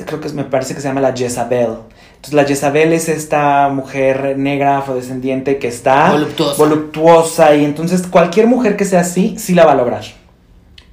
[0.07, 1.71] creo que me parece que se llama la Jezabel.
[2.17, 6.59] Entonces la Jezabel es esta mujer negra afrodescendiente que está Voluptuosa.
[6.59, 10.03] voluptuosa y entonces cualquier mujer que sea así, sí la va a lograr.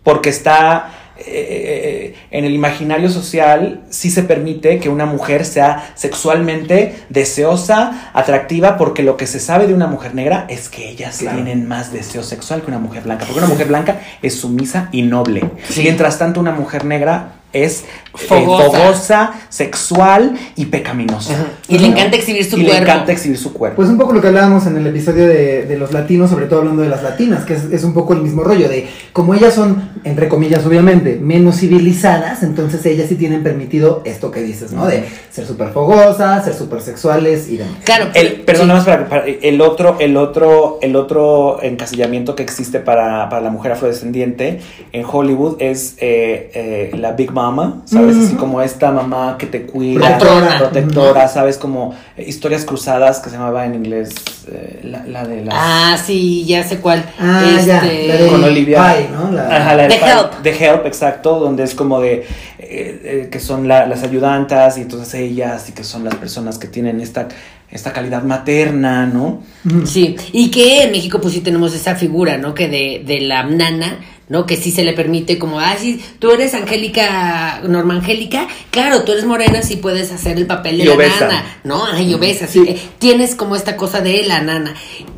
[0.07, 6.95] Porque está eh, en el imaginario social, sí se permite que una mujer sea sexualmente
[7.09, 11.35] deseosa, atractiva, porque lo que se sabe de una mujer negra es que ellas Claro.
[11.43, 13.25] tienen más deseo sexual que una mujer blanca.
[13.25, 15.43] Porque una mujer blanca es sumisa y noble.
[15.67, 15.81] Sí.
[15.81, 19.33] Mientras tanto, una mujer negra es eh, Fogosa.
[19.49, 21.33] sexual y pecaminosa.
[21.33, 21.45] Ajá.
[21.67, 22.73] Y le encanta exhibir su y cuerpo.
[22.73, 23.77] le encanta exhibir su cuerpo.
[23.77, 26.60] Pues un poco lo que hablábamos en el episodio de, de los latinos, sobre todo
[26.60, 29.53] hablando de las latinas, que es, es un poco el mismo rollo, de como ellas
[29.53, 34.86] son, entre comillas, obviamente, menos civilizadas, entonces ellas sí tienen permitido esto que dices, ¿no?
[34.86, 37.75] De ser súper fogosas, ser súper sexuales y demás.
[37.83, 38.67] Claro, El, perdón, sí.
[38.67, 43.41] nada más para, para- el otro, el otro, el otro encasillamiento que existe para, para
[43.41, 44.60] la mujer afrodescendiente
[44.91, 48.17] en Hollywood es eh, eh, la Big Mama, ¿sabes?
[48.17, 50.58] Así como esta mamá que te cuida, Protectora.
[50.58, 51.58] protectora, ¿sabes?
[51.58, 54.10] Como eh, historias cruzadas que se llamaba en inglés
[54.52, 57.06] eh, la, la de las Ah, sí, ya sé cuál.
[57.19, 58.93] Ah, ya, Este, la de con Olivia.
[58.95, 59.32] Pie, ¿no?
[59.32, 60.08] La- Ajá, la de The Pie.
[60.12, 60.41] Help.
[60.43, 62.26] The Help, exacto, donde es como de eh,
[62.60, 66.67] eh, que son la- las ayudantas y entonces ellas y que son las personas que
[66.67, 67.28] tienen esta,
[67.69, 69.41] esta calidad materna, ¿no?
[69.86, 72.54] Sí, y que en México pues sí tenemos esa figura, ¿no?
[72.54, 74.45] Que de, de la nana, ¿no?
[74.45, 79.13] Que sí se le permite como, ah, sí, tú eres Angélica, Norma Angélica, claro, tú
[79.13, 81.27] eres morena, sí puedes hacer el papel de Y la obesa.
[81.27, 81.85] nana, ¿no?
[81.85, 82.63] Ay, obesa, sí.
[82.67, 84.73] eh, Tienes como esta cosa de la nana.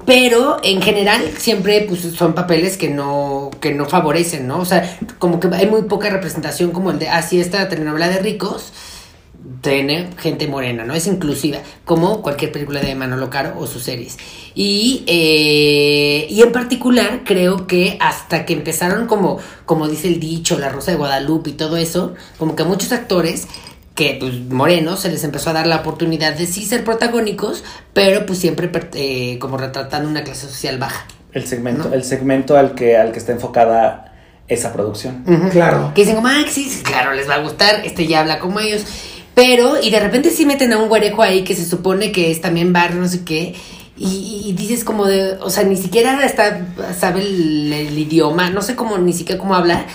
[0.05, 4.59] Pero en general siempre pues son papeles que no, que no favorecen, ¿no?
[4.59, 8.09] O sea, como que hay muy poca representación como el de, ah, sí, esta telenovela
[8.09, 8.73] de ricos,
[9.61, 10.93] tiene gente morena, ¿no?
[10.93, 14.17] Es inclusiva, como cualquier película de Manolo Caro o sus series.
[14.55, 20.57] Y, eh, y en particular creo que hasta que empezaron como, como dice el dicho,
[20.59, 23.47] La Rosa de Guadalupe y todo eso, como que a muchos actores
[23.95, 28.25] que pues morenos se les empezó a dar la oportunidad de sí ser protagónicos, pero
[28.25, 31.05] pues siempre eh, como retratando una clase social baja.
[31.33, 34.13] El segmento, el segmento al que, al que está enfocada
[34.47, 35.23] esa producción.
[35.51, 35.91] Claro.
[35.93, 38.59] Que dicen como, ah, sí, sí, claro, les va a gustar, este ya habla como
[38.59, 38.85] ellos.
[39.35, 42.41] Pero, y de repente sí meten a un guarejo ahí que se supone que es
[42.41, 43.55] también barrio, no sé qué.
[43.97, 48.97] Y, dices como de, o sea, ni siquiera está, sabe el, idioma, no sé cómo,
[48.97, 49.85] ni siquiera cómo habla,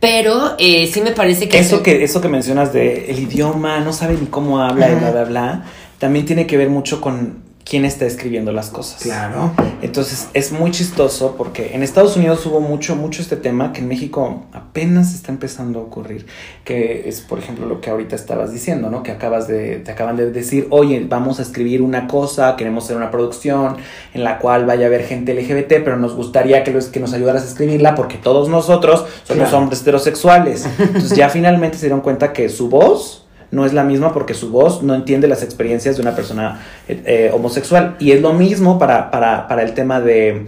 [0.00, 1.60] pero eh, sí me parece que...
[1.60, 5.12] Eso que, eso que mencionas de el idioma, no sabe ni cómo habla y bla,
[5.12, 5.64] bla, bla,
[5.98, 9.02] también tiene que ver mucho con quién está escribiendo las cosas.
[9.02, 9.52] Claro.
[9.82, 13.88] Entonces es muy chistoso porque en Estados Unidos hubo mucho, mucho este tema que en
[13.88, 16.26] México apenas está empezando a ocurrir,
[16.64, 19.02] que es por ejemplo lo que ahorita estabas diciendo, ¿no?
[19.02, 22.96] Que acabas de, te acaban de decir, oye, vamos a escribir una cosa, queremos hacer
[22.96, 23.76] una producción
[24.14, 27.12] en la cual vaya a haber gente LGBT, pero nos gustaría que, los, que nos
[27.12, 30.66] ayudaras a escribirla porque todos nosotros somos hombres heterosexuales.
[30.78, 33.21] Entonces ya finalmente se dieron cuenta que su voz
[33.52, 37.02] no es la misma porque su voz no entiende las experiencias de una persona eh,
[37.04, 37.96] eh, homosexual.
[38.00, 40.46] Y es lo mismo para, para, el tema de,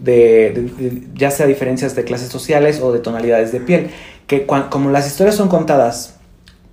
[0.00, 3.90] de, ya sea diferencias de clases sociales o de tonalidades de piel,
[4.26, 6.16] que como las historias son contadas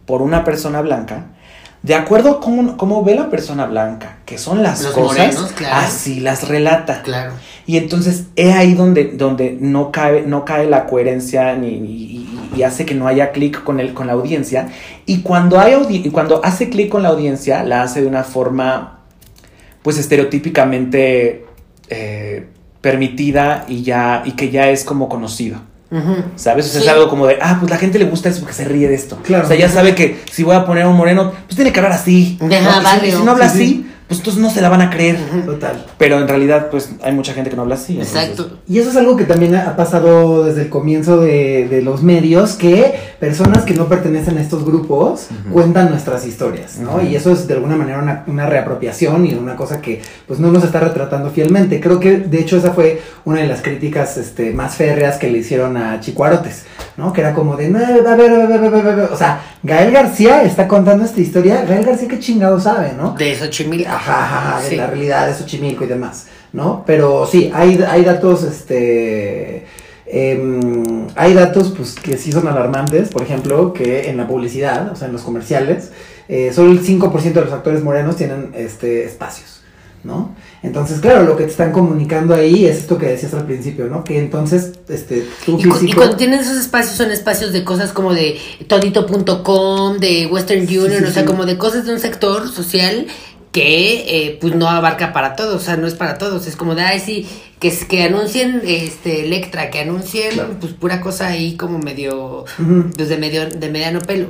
[0.05, 1.34] por una persona blanca,
[1.85, 7.03] de acuerdo a cómo, ve la persona blanca, que son las cosas, así las relata.
[7.03, 7.33] Claro.
[7.67, 12.87] Y entonces es ahí donde, donde no, cae, no cae la coherencia ni, y, hace
[12.87, 14.69] que no haya clic con, el, con la audiencia.
[15.05, 15.75] Y cuando, hay
[16.11, 19.01] cuando hace clic con la audiencia, la hace de una forma,
[19.83, 21.45] pues estereotípicamente
[21.89, 22.47] eh,
[22.81, 25.59] permitida y, ya, y que ya es como conocido.
[26.35, 26.67] ¿Sabes?
[26.67, 28.65] O sea, es algo como de, ah, pues la gente le gusta eso porque se
[28.65, 29.17] ríe de esto.
[29.23, 29.45] Claro.
[29.45, 31.93] O sea, ya sabe que si voy a poner un moreno, pues tiene que hablar
[31.93, 32.37] así.
[32.41, 35.17] vale, si, no habla así, pues entonces no se la van a creer.
[35.45, 35.85] Total.
[35.97, 37.97] Pero en realidad, pues hay mucha gente que no habla así.
[37.97, 38.59] Exacto.
[38.67, 42.53] Y eso es algo que también ha pasado desde el comienzo de, de los medios,
[42.53, 47.01] que personas que no pertenecen a estos grupos cuentan nuestras historias, ¿no?
[47.01, 50.51] Y eso es de alguna manera una, una, reapropiación y una cosa que pues no
[50.51, 51.79] nos está retratando fielmente.
[51.79, 55.39] Creo que de hecho esa fue una de las críticas este, más férreas que le
[55.39, 56.65] hicieron a Chicuarotes,
[56.97, 57.11] ¿no?
[57.11, 59.41] Que era como de, no, a ver, a ver, a ver, a ver, o sea,
[59.63, 63.15] Gael García está contando esta historia, Gael García qué chingado sabe, ¿no?
[63.17, 63.94] De Xochimilco.
[64.69, 66.83] De la realidad de Xochimilco y demás, ¿no?
[66.85, 69.65] Pero sí, hay, hay datos, este...
[70.07, 74.95] Em, hay datos pues, que sí son alarmantes, por ejemplo, que en la publicidad, o
[74.95, 75.91] sea, en los comerciales,
[76.27, 79.61] eh, solo el 5% de los actores morenos tienen este, espacios,
[80.03, 80.35] ¿no?
[80.63, 84.03] Entonces, claro, lo que te están comunicando ahí es esto que decías al principio, ¿no?
[84.03, 85.77] Que entonces, este, físico...
[85.83, 91.03] Y cuando tienen esos espacios, son espacios de cosas como de todito.com, de Western Union,
[91.05, 93.05] o sea, como de cosas de un sector social
[93.55, 96.75] que eh, pues no abarca para todos, o sea, no es para todos, es como
[96.75, 97.25] de, ay, sí,
[97.57, 103.49] que, que anuncien este Electra, que anuncien pues pura cosa ahí como medio, desde medio,
[103.49, 104.27] de mediano pelo,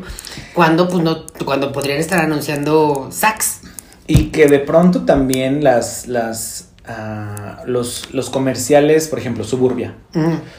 [0.54, 3.62] cuando pues no, cuando podrían estar anunciando sax.
[4.06, 9.96] Y que de pronto también las, las, uh, los, los comerciales, por ejemplo, Suburbia.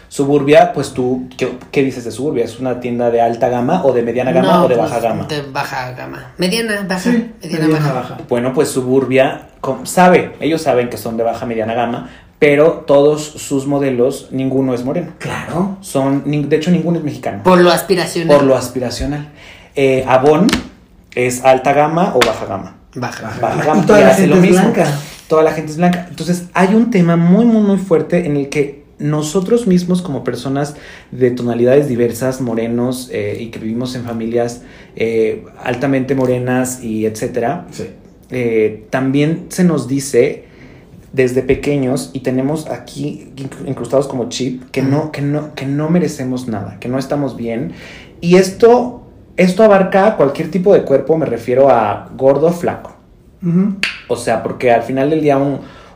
[0.08, 2.44] Suburbia, pues tú, ¿qué, dices de Suburbia?
[2.44, 5.24] ¿Es una tienda de alta gama o de mediana gama o de pues, baja gama?
[5.24, 6.32] De baja gama.
[6.38, 7.10] Mediana, baja.
[7.42, 8.18] mediana, baja.
[8.28, 9.48] Bueno, pues Suburbia
[9.84, 14.84] sabe, ellos saben que son de baja, mediana gama, pero todos sus modelos, ninguno es
[14.84, 15.12] moreno.
[15.18, 15.78] Claro.
[15.80, 17.42] Son, de hecho, ninguno es mexicano.
[17.42, 18.36] Por lo aspiracional.
[18.36, 19.28] Por lo aspiracional.
[19.74, 20.46] Eh, Avon
[21.14, 22.76] es alta gama o baja gama.
[22.94, 24.86] Baja, baja, Y toda la gente es blanca.
[25.28, 26.06] Toda la gente es blanca.
[26.08, 30.76] Entonces, hay un tema muy, muy, muy fuerte en el que nosotros mismos como personas
[31.10, 34.62] de tonalidades diversas, morenos eh, y que vivimos en familias
[34.94, 37.66] eh, altamente morenas y etcétera,
[38.30, 40.44] eh, también se nos dice
[41.12, 43.32] desde pequeños y tenemos aquí
[43.66, 47.72] incrustados como chip que no, que no, que no merecemos nada, que no estamos bien.
[48.22, 52.96] Y esto esto abarca cualquier tipo de cuerpo, me refiero a gordo, flaco.
[54.08, 55.38] O sea, porque al final del día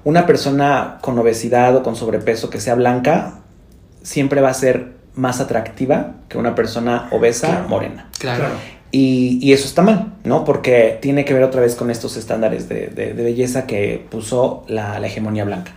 [0.04, 3.40] una persona con obesidad o con sobrepeso que sea blanca
[4.02, 8.08] siempre va a ser más atractiva que una persona obesa morena.
[8.18, 8.46] Claro.
[8.92, 10.44] Y, eso está mal, ¿no?
[10.44, 15.06] Porque tiene que ver otra vez con estos estándares de, belleza que puso la, la,
[15.06, 15.72] hegemonía blanca.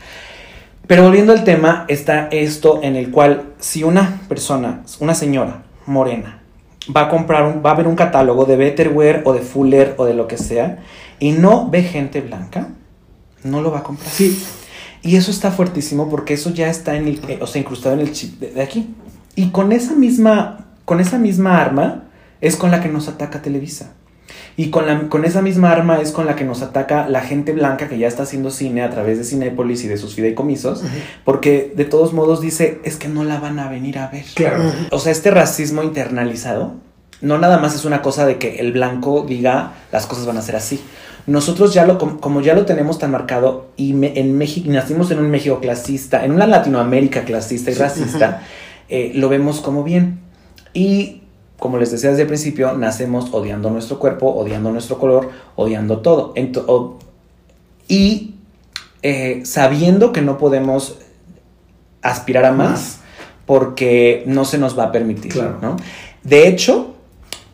[0.88, 6.41] Pero volviendo al tema, está esto en el cual si una persona, una señora morena,
[6.96, 10.06] va a comprar, un, va a ver un catálogo de Betterware o de Fuller o
[10.06, 10.80] de lo que sea
[11.24, 12.68] y no ve gente blanca,
[13.46, 14.12] no lo va a comprar.
[14.12, 14.44] Sí.
[15.04, 18.02] Y eso está fuertísimo porque eso ya está en el, eh, o sea, incrustado en
[18.02, 18.94] el chip de, aquí.
[19.34, 22.10] Y con esa misma, con esa misma arma
[22.42, 23.94] es con la que nos ataca Televisa.
[24.58, 27.54] Y con, la, con esa misma arma es con la que nos ataca la gente
[27.54, 30.84] blanca que ya está haciendo cine a través de Cinépolis y de sus fideicomisos,
[31.24, 34.26] porque de todos modos dice, es que no la van a venir a ver.
[34.36, 34.74] Claro.
[34.92, 36.74] O sea, este racismo internalizado
[37.24, 40.42] no nada más es una cosa de que el blanco diga las cosas van a
[40.42, 40.84] ser así.
[41.26, 45.10] Nosotros ya lo, com- como ya lo tenemos tan marcado y me- en México, nacimos
[45.12, 48.42] en un México clasista, en una Latinoamérica clasista y racista,
[48.90, 50.20] eh, lo vemos como bien.
[50.74, 51.22] Y
[51.60, 56.34] como les decía desde el principio, nacemos odiando nuestro cuerpo, odiando nuestro color, odiando todo.
[56.36, 56.98] Ento-
[57.88, 58.36] y
[59.02, 60.98] eh, sabiendo que no podemos
[62.02, 63.00] aspirar a más, Más.
[63.46, 65.32] porque no se nos va a permitir.
[65.32, 65.58] Claro.
[65.62, 65.78] ¿no?
[66.24, 66.96] De hecho,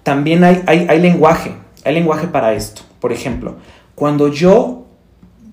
[0.03, 1.53] también hay, hay, hay lenguaje,
[1.83, 2.81] hay lenguaje para esto.
[2.99, 3.55] Por ejemplo,
[3.95, 4.85] cuando yo,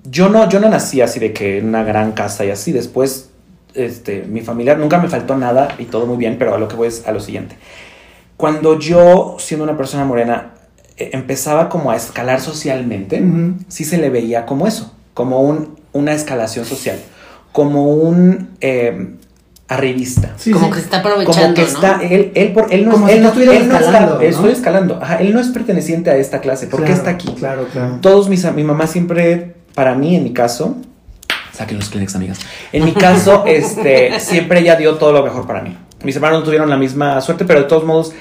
[0.04, 3.30] yo no, yo no nací así de que en una gran casa y así, después,
[3.74, 6.76] este, mi familia nunca me faltó nada y todo muy bien, pero a lo que
[6.76, 7.56] voy es a lo siguiente.
[8.36, 10.54] Cuando yo, siendo una persona morena,
[10.96, 13.22] eh, empezaba como a escalar socialmente,
[13.68, 16.98] sí se le veía como eso, como un, una escalación social,
[17.52, 19.16] como un eh,
[19.68, 20.34] arribista.
[20.36, 20.72] Sí, como sí.
[20.72, 21.66] que se está Como aprovechando, que ¿no?
[21.68, 24.30] está, él, él, por, él no, Como él si no, él no escalando, está, él
[24.30, 24.36] ¿no?
[24.36, 27.28] estoy escalando, ajá, él no es perteneciente a esta clase, ¿por qué Claro, está aquí?
[27.34, 27.98] Claro, claro.
[28.00, 30.76] Todos mis, mi mamá siempre, para mí, en mi caso,
[31.52, 32.38] saquen los Kleenex, amigas.
[32.72, 35.76] En mi caso, este, siempre ella dio todo lo mejor para mí.
[36.04, 38.12] Mis hermanos no tuvieron la misma suerte, pero de todos modos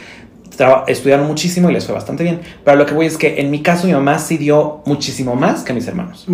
[0.88, 2.40] estudiaron muchísimo y les fue bastante bien.
[2.64, 5.64] Pero lo que voy es que en mi caso mi mamá sí dio muchísimo más
[5.64, 6.26] que mis hermanos.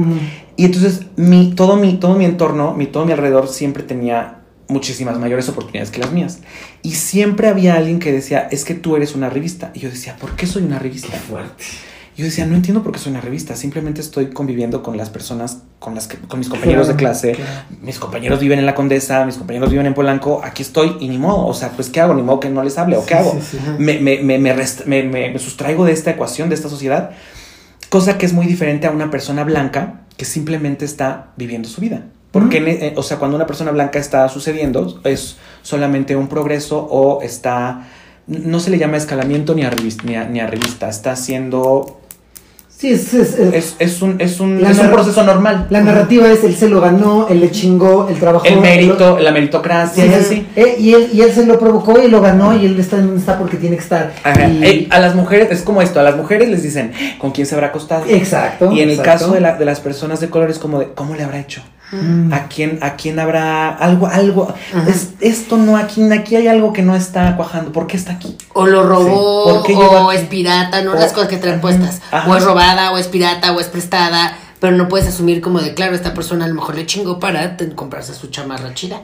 [0.56, 4.41] Y entonces mi, todo, mi, todo mi entorno, mi, todo mi alrededor siempre tenía
[4.72, 6.40] muchísimas mayores oportunidades que las mías.
[6.82, 9.72] Y siempre había alguien que decía, es que tú eres una revista.
[9.74, 11.10] Y yo decía, ¿por qué soy una revista?
[11.12, 11.64] Qué fuerte.
[12.18, 15.60] Yo decía, no entiendo por qué soy una revista, simplemente estoy conviviendo con las personas,
[15.80, 17.52] con las que, con mis compañeros de clase, claro.
[17.82, 21.18] mis compañeros viven en la Condesa, mis compañeros viven en Polanco, aquí estoy y ni
[21.18, 22.14] modo, o sea, pues ¿qué hago?
[22.14, 23.32] Ni modo que no les hable, o qué Sí, hago.
[23.40, 23.58] sí, sí.
[23.80, 27.12] Me, me, me, me rest- me- me- me sustraigo de esta ecuación, de esta sociedad,
[27.90, 32.04] cosa que es muy diferente a una persona blanca que simplemente está viviendo su vida.
[32.32, 36.80] Porque, en- eh, o sea, cuando una persona blanca está sucediendo, es solamente un progreso
[36.80, 37.88] o está,
[38.28, 41.98] no se le llama escalamiento ni a revista, ni a, ni a revista está haciendo,
[42.70, 45.68] Sí, es, es- es- es, es un, es un, es un proceso normal.
[45.70, 48.44] la narrativa es él se lo ganó, él le chingó, él trabajó.
[48.48, 50.48] El mérito, lo- la meritocracia, Sí, sí.
[50.56, 53.04] Eh, y, él, y él se lo provocó y lo ganó y él está en
[53.08, 54.12] donde está porque tiene que estar.
[54.24, 54.48] Ajá.
[54.48, 57.46] Y- Eh, a las mujeres, es como esto, a las mujeres les dicen, ¿con quién
[57.46, 58.06] se habrá acostado?
[58.08, 58.72] Exacto.
[58.72, 61.14] Y en el caso de, la- de las personas de color es como de, ¿cómo
[61.14, 61.62] le habrá hecho?
[61.92, 62.32] Mm.
[62.34, 64.54] ¿A quién, a quién habrá algo, algo?
[64.88, 67.72] Es, esto no, aquí, aquí hay algo que no está cuajando.
[67.74, 68.38] ¿Por qué está aquí?
[68.54, 69.54] O lo robó, Sí.
[69.54, 72.02] ¿Por qué llegó o es pirata, no O- las cosas que traen puestas.
[72.12, 72.30] Ajá.
[72.32, 74.38] O es robada, o es pirata, o es prestada.
[74.62, 77.58] Pero no puedes asumir como de, claro, esta persona a lo mejor le chingó para
[77.76, 79.02] comprarse su chamarra chida.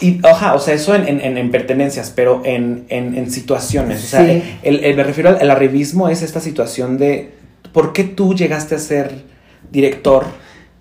[0.00, 4.04] Y, oja, o sea, eso en, en- en- en pertenencias, pero en, en- situaciones.
[4.04, 4.58] O sea, Sí.
[4.62, 7.34] el, el- me refiero al, al arribismo, es esta situación de
[7.72, 9.24] ¿por qué tú llegaste a ser
[9.70, 10.26] director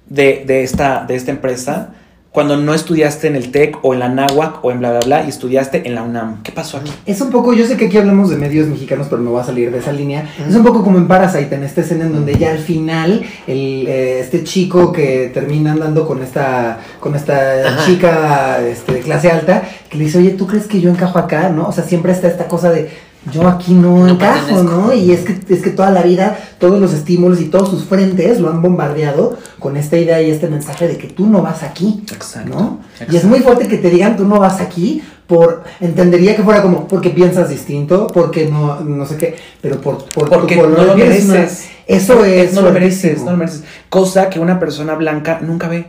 [0.10, 1.94] de, de esta, de esta empresa
[2.34, 5.24] cuando no estudiaste en el TEC o en la NAWAC o en bla, bla, bla
[5.24, 6.42] y estudiaste en la UNAM?
[6.42, 6.92] ¿Qué pasó aquí?
[7.06, 9.46] Es un poco, yo sé que aquí hablamos de medios mexicanos, pero no va a
[9.46, 10.28] salir de esa línea.
[10.50, 13.86] Es un poco como en Parasite, en esta escena en donde ya al final, el,
[13.88, 17.86] eh, este chico que termina andando con esta, con esta Ajá.
[17.86, 21.50] chica este, de clase alta, que le dice, oye, ¿tú crees que yo encajo acá?
[21.50, 21.68] ¿No?
[21.68, 22.90] O sea, siempre está esta cosa de
[23.32, 24.64] yo aquí no, No encajo, pertenezco.
[24.64, 24.94] ¿no?
[24.94, 28.40] Y es que, es que toda la vida, todos los estímulos y todos sus frentes
[28.40, 32.04] lo han bombardeado con esta idea y este mensaje de que tú no vas aquí.
[32.12, 32.50] Exacto.
[32.54, 32.80] ¿no?
[33.12, 36.62] Y es muy fuerte que te digan tú no vas aquí por entendería que fuera
[36.62, 40.78] como porque piensas distinto, porque no no sé qué, pero por, por Porque tu color
[40.78, 41.68] no lo una- mereces.
[41.88, 43.64] eso es no lo mereces, no lo mereces.
[43.90, 45.86] Cosa que una persona blanca nunca ve.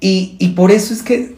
[0.00, 1.36] Y, y por eso es que,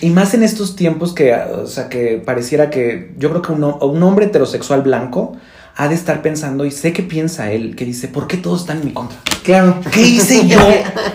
[0.00, 3.64] y más en estos tiempos que, o sea, que pareciera que yo creo que un,
[3.64, 5.36] un hombre heterosexual blanco
[5.76, 8.78] ha de estar pensando, y sé que piensa él, que dice, ¿por qué todos están
[8.78, 9.18] en mi contra?
[9.42, 9.80] Claro.
[9.90, 10.60] ¿Qué hice yo?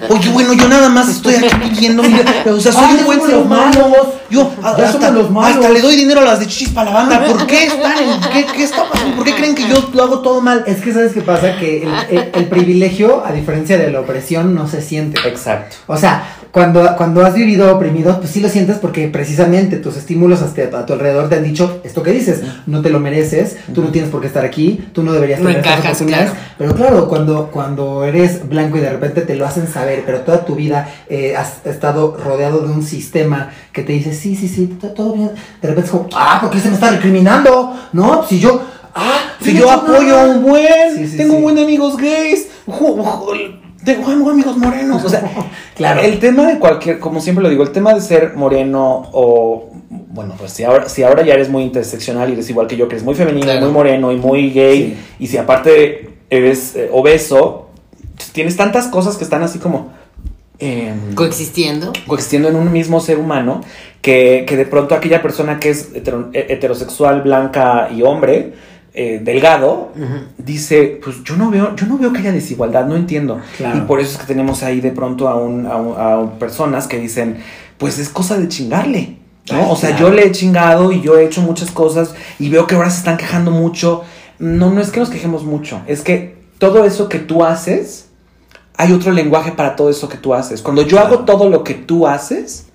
[0.10, 3.22] Oye, bueno, yo nada más estoy aquí pidiendo, mira, o sea, soy Ay, un buen
[3.22, 3.96] ser humano.
[4.30, 5.56] Yo hasta, somos los malos.
[5.56, 7.26] hasta le doy dinero a las de chichis para la banda.
[7.26, 9.16] ¿Por qué están en, qué, qué está pasando?
[9.16, 10.64] ¿Por qué creen que yo lo hago todo mal?
[10.68, 14.54] Es que sabes qué pasa que el, el- el privilegio a diferencia de la opresión
[14.54, 15.20] no se siente.
[15.26, 15.78] Exacto.
[15.88, 20.42] O sea, cuando, cuando has vivido oprimido, pues sí lo sientes porque precisamente tus estímulos
[20.42, 23.84] hasta a tu alrededor te han dicho esto que dices, no te lo mereces, tú
[23.84, 26.32] no tienes por qué estar aquí, tú no deberías No tener estas encajas, oportunidades.
[26.32, 26.50] claro.
[26.58, 30.44] Pero claro, cuando, cuando eres blanco y de repente te lo hacen saber, pero toda
[30.44, 34.66] tu vida eh, has estado rodeado de un sistema que te dice, sí, sí, sí,
[34.82, 35.32] to- todo bien.
[35.62, 37.74] De repente es como, ah, ¿por qué se me está recriminando?
[37.94, 38.62] No, si yo,
[38.96, 40.24] ah, Si no yo apoyo nada".
[40.24, 41.38] a un buen, Sí, sí, tengo sí.
[41.38, 42.48] un buen amigos gays,
[43.86, 45.04] ju- tengo amigos morenos.
[45.04, 45.22] O sea,
[45.76, 46.02] Claro.
[46.02, 50.36] el tema de cualquier, como siempre lo digo, el tema de ser moreno o, bueno,
[50.38, 52.96] pues si ahora, si ahora ya eres muy interseccional y eres igual que yo, que
[52.96, 53.62] eres muy femenino, Claro.
[53.62, 57.70] muy moreno y muy gay, y si aparte eres eh, obeso,
[58.34, 59.94] tienes tantas cosas que están así como...
[60.60, 61.94] em, Coexistiendo.
[62.06, 63.62] coexistiendo en un mismo ser humano
[64.02, 68.54] que, que de pronto aquella persona que es hetero- eh, heterosexual, blanca y hombre,
[69.02, 69.94] eh, delgado,
[70.38, 73.40] dice, pues yo no veo, yo no veo que haya desigualdad, no entiendo.
[73.58, 73.78] Claro.
[73.78, 76.32] Y por eso es que tenemos ahí de pronto a, un, a, un- a un-
[76.40, 77.38] personas que dicen,
[77.78, 79.18] pues es cosa de chingarle.
[79.52, 79.58] ¿no?
[79.58, 80.10] Ay, o sea, claro.
[80.10, 82.98] yo le he chingado y yo he hecho muchas cosas y veo que ahora se
[82.98, 84.04] están quejando mucho.
[84.38, 88.10] No, no es que nos quejemos mucho, es que todo eso que tú haces,
[88.78, 90.62] hay otro lenguaje para todo eso que tú haces.
[90.62, 92.66] Cuando yo hago todo lo que tú haces,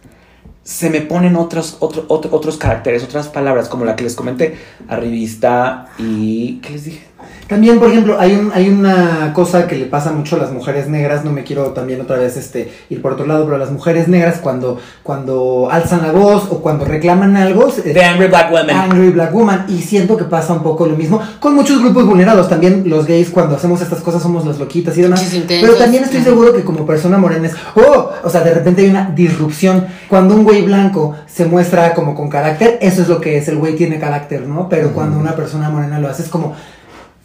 [0.64, 4.56] se me ponen otros, otro- otro- otros caracteres, otras palabras, como la que les comenté,
[4.88, 6.56] arribista y...
[6.62, 7.06] ¿Qué les dije?
[7.54, 10.88] También, por ejemplo, hay, un, hay una cosa que le pasa mucho a las mujeres
[10.88, 14.08] negras, no me quiero también otra vez este, ir por otro lado, pero las mujeres
[14.08, 18.70] negras cuando, cuando alzan la voz o cuando reclaman algo, The Angry Black Woman.
[18.70, 22.48] Angry Black Woman, y siento que pasa un poco lo mismo con muchos grupos vulnerados,
[22.48, 26.22] también los gays cuando hacemos estas cosas somos las loquitas y demás, pero también estoy
[26.22, 30.34] seguro que como persona morena es, oh, o sea, de repente hay una disrupción, cuando
[30.34, 33.76] un güey blanco se muestra como con carácter, eso es lo que es, el güey
[33.76, 34.68] tiene carácter, ¿no?
[34.68, 36.56] Pero cuando una persona morena lo hace es como...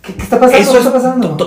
[0.02, 0.58] ¿Qué, qué está pasando?
[0.62, 1.38] Eso ¿Qué es, está pasando?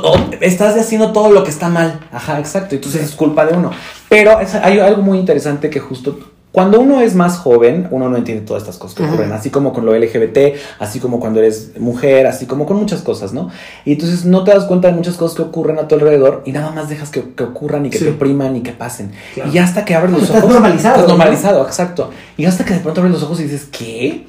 [0.41, 2.01] estás haciendo todo lo que está mal.
[2.12, 2.75] Ajá, exacto.
[2.75, 3.71] Entonces es culpa de uno.
[4.09, 6.19] Pero es- hay algo muy interesante que justo
[6.53, 9.12] cuando uno es más joven, uno no entiende todas estas cosas que Ajá.
[9.15, 9.33] ocurren.
[9.33, 13.33] Así como con lo LGBT, así como cuando eres mujer, así como con muchas cosas,
[13.33, 13.49] ¿no?
[13.87, 16.53] Y entonces no te das cuenta de muchas cosas que ocurren a tu alrededor y
[16.53, 18.05] nada más dejas que, que ocurran y que Sí.
[18.05, 19.12] te opriman y que pasen.
[19.33, 19.51] Claro.
[19.51, 20.53] Y hasta que abres Pues los estás ojos.
[20.53, 21.17] normalizado, Estás ¿no?
[21.17, 22.11] normalizado, exacto.
[22.37, 24.27] Y hasta que de pronto abres los ojos y dices, ¿qué?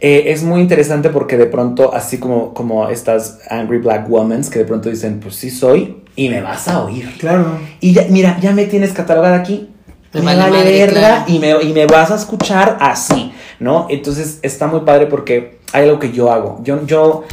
[0.00, 4.58] Eh, es muy interesante porque de pronto, así como, como estas Angry Black Women que
[4.60, 7.16] de pronto dicen, pues sí soy y me vas a oír.
[7.18, 7.58] Claro.
[7.80, 9.70] Y ya, mira, ya me tienes catalogada aquí.
[10.12, 11.24] Me Me, vale verga claro.
[11.28, 13.86] y, me, y me vas a escuchar así, ¿no?
[13.90, 16.60] Entonces está muy padre porque hay algo que yo hago.
[16.62, 17.24] Yo, yo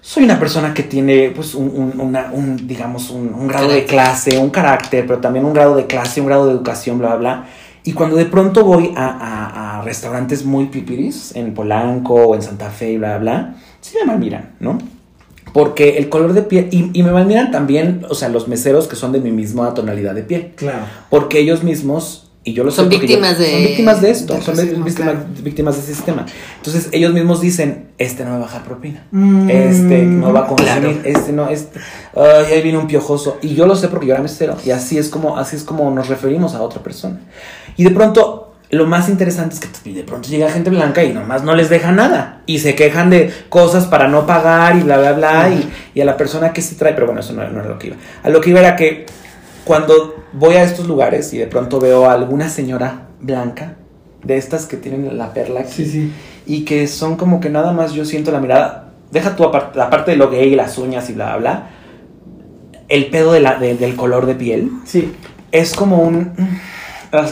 [0.00, 3.84] soy una persona que tiene, pues, un, un- una- un, digamos, un, un grado de
[3.84, 7.18] clase, un carácter, pero también un grado de clase, un grado de educación, bla, bla,
[7.18, 7.46] bla.
[7.84, 12.42] Y cuando de pronto voy a, a- a restaurantes muy pipiris, en Polanco o en
[12.42, 14.78] Santa Fe y bla, bla, bla, sí me malmiran, ¿no?
[15.52, 18.96] Porque el color de piel, y, y me malmiran también, o sea, los meseros que
[18.96, 20.52] son de mi misma tonalidad de piel.
[20.56, 20.84] Claro.
[21.10, 24.34] Porque ellos mismos, y yo lo sé Son yo- víctimas de- son víctimas de esto,
[24.34, 25.26] del son de- racismo, víctimas, claro.
[25.42, 26.26] víctimas de ese sistema.
[26.56, 29.04] Entonces ellos mismos dicen, este no me va a bajar propina.
[29.12, 30.94] Mm, Este no va a consumir, claro.
[31.04, 31.78] este no, este,
[32.16, 33.38] ay, ahí viene un piojoso.
[33.42, 34.56] Y yo lo sé porque yo era mesero.
[34.64, 37.20] Y así es como, así es como nos referimos a otra persona.
[37.76, 41.44] Y de pronto, lo más interesante es que de pronto llega gente blanca y nomás
[41.44, 42.40] no les deja nada.
[42.46, 45.50] Y se quejan de cosas para no pagar y bla, bla, bla.
[45.50, 47.78] Y, y a la persona que sí trae, pero bueno, eso no, no era lo
[47.78, 47.96] que iba.
[48.22, 49.04] A lo que iba era que
[49.64, 53.76] cuando voy a estos lugares y de pronto veo a alguna señora blanca,
[54.24, 56.12] de estas que tienen la perla aquí, Sí, sí.
[56.46, 59.90] y que son como que nada más yo siento la mirada, deja tú aparte, la
[59.90, 61.70] parte de lo gay, las uñas y bla, bla, bla,
[62.88, 65.12] el pedo de la, de- del color de piel, Sí.
[65.50, 66.32] es como un...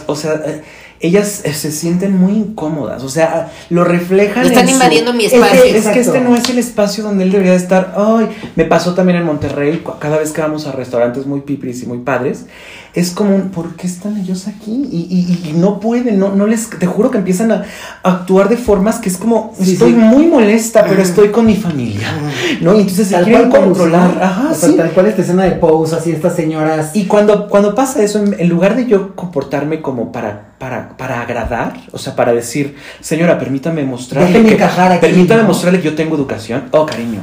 [0.06, 0.62] O sea, eh,
[1.00, 4.44] ellas eh, se sienten muy incómodas, o sea, lo reflejan.
[4.44, 5.64] Están en su- invadiendo mi Es que- espacio.
[5.64, 7.94] Es que este no es el espacio donde él debería de estar.
[7.96, 11.86] Ay, me pasó también en Monterrey, cada vez que vamos a restaurantes muy pipris y
[11.86, 12.44] muy padres,
[12.92, 14.72] es como un, ¿por qué están ellos aquí?
[14.90, 17.64] Y, y- y no pueden, no, no les, te juro que empiezan a,
[18.02, 19.96] a actuar de formas que es como, Sí, estoy sí.
[19.96, 22.08] muy molesta, pero estoy con mi familia,
[22.60, 22.74] ¿no?
[22.74, 24.16] Y entonces se Tal quieren cual Pose, controlar.
[24.16, 24.22] ¿no?
[24.22, 24.76] Ajá, O sea, sí.
[24.76, 26.90] Tal cual esta escena de Pose, así estas señoras.
[26.94, 31.20] Y cuando, cuando pasa eso, en, en lugar de yo comportarme como para, para, para
[31.22, 35.48] agradar, o sea, para decir, señora, permítame mostrarle Déjeme que, encajar aquí, permítame ¿no?
[35.48, 36.68] mostrarle que yo tengo educación.
[36.72, 37.20] Oh, cariño.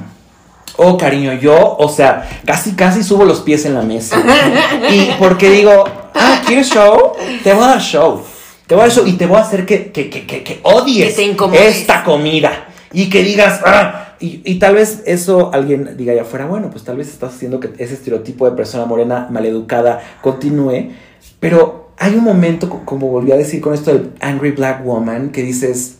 [0.80, 4.21] Oh, cariño, yo, o sea, casi, casi subo los pies en la mesa.
[4.91, 7.13] y porque digo, ah, ¿quieres show?
[7.43, 8.21] Te voy a dar show.
[8.67, 11.17] Te voy a dar show y te voy a hacer que, que, que, que, odies
[11.53, 12.67] esta comida.
[12.93, 16.84] Y que digas, ah, y, y tal vez eso alguien diga allá afuera, bueno, pues
[16.84, 20.91] tal vez estás haciendo que ese estereotipo de persona morena maleducada continúe,
[21.39, 25.30] pero hay un momento, co- como volví a decir con esto del Angry Black Woman,
[25.30, 25.95] que dices,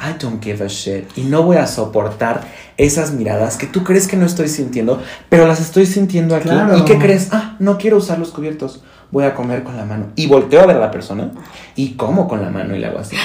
[0.00, 1.04] I don't give a shit.
[1.16, 2.42] Y no voy a soportar
[2.76, 6.48] esas miradas que tú crees que no estoy sintiendo, pero las estoy sintiendo aquí.
[6.48, 6.78] Claro.
[6.78, 7.28] ¿Y qué crees?
[7.32, 8.82] Ah, no quiero usar los cubiertos.
[9.10, 10.08] Voy a comer con la mano.
[10.16, 11.30] Y volteo a ver a la persona
[11.76, 13.16] y como con la mano y le hago así.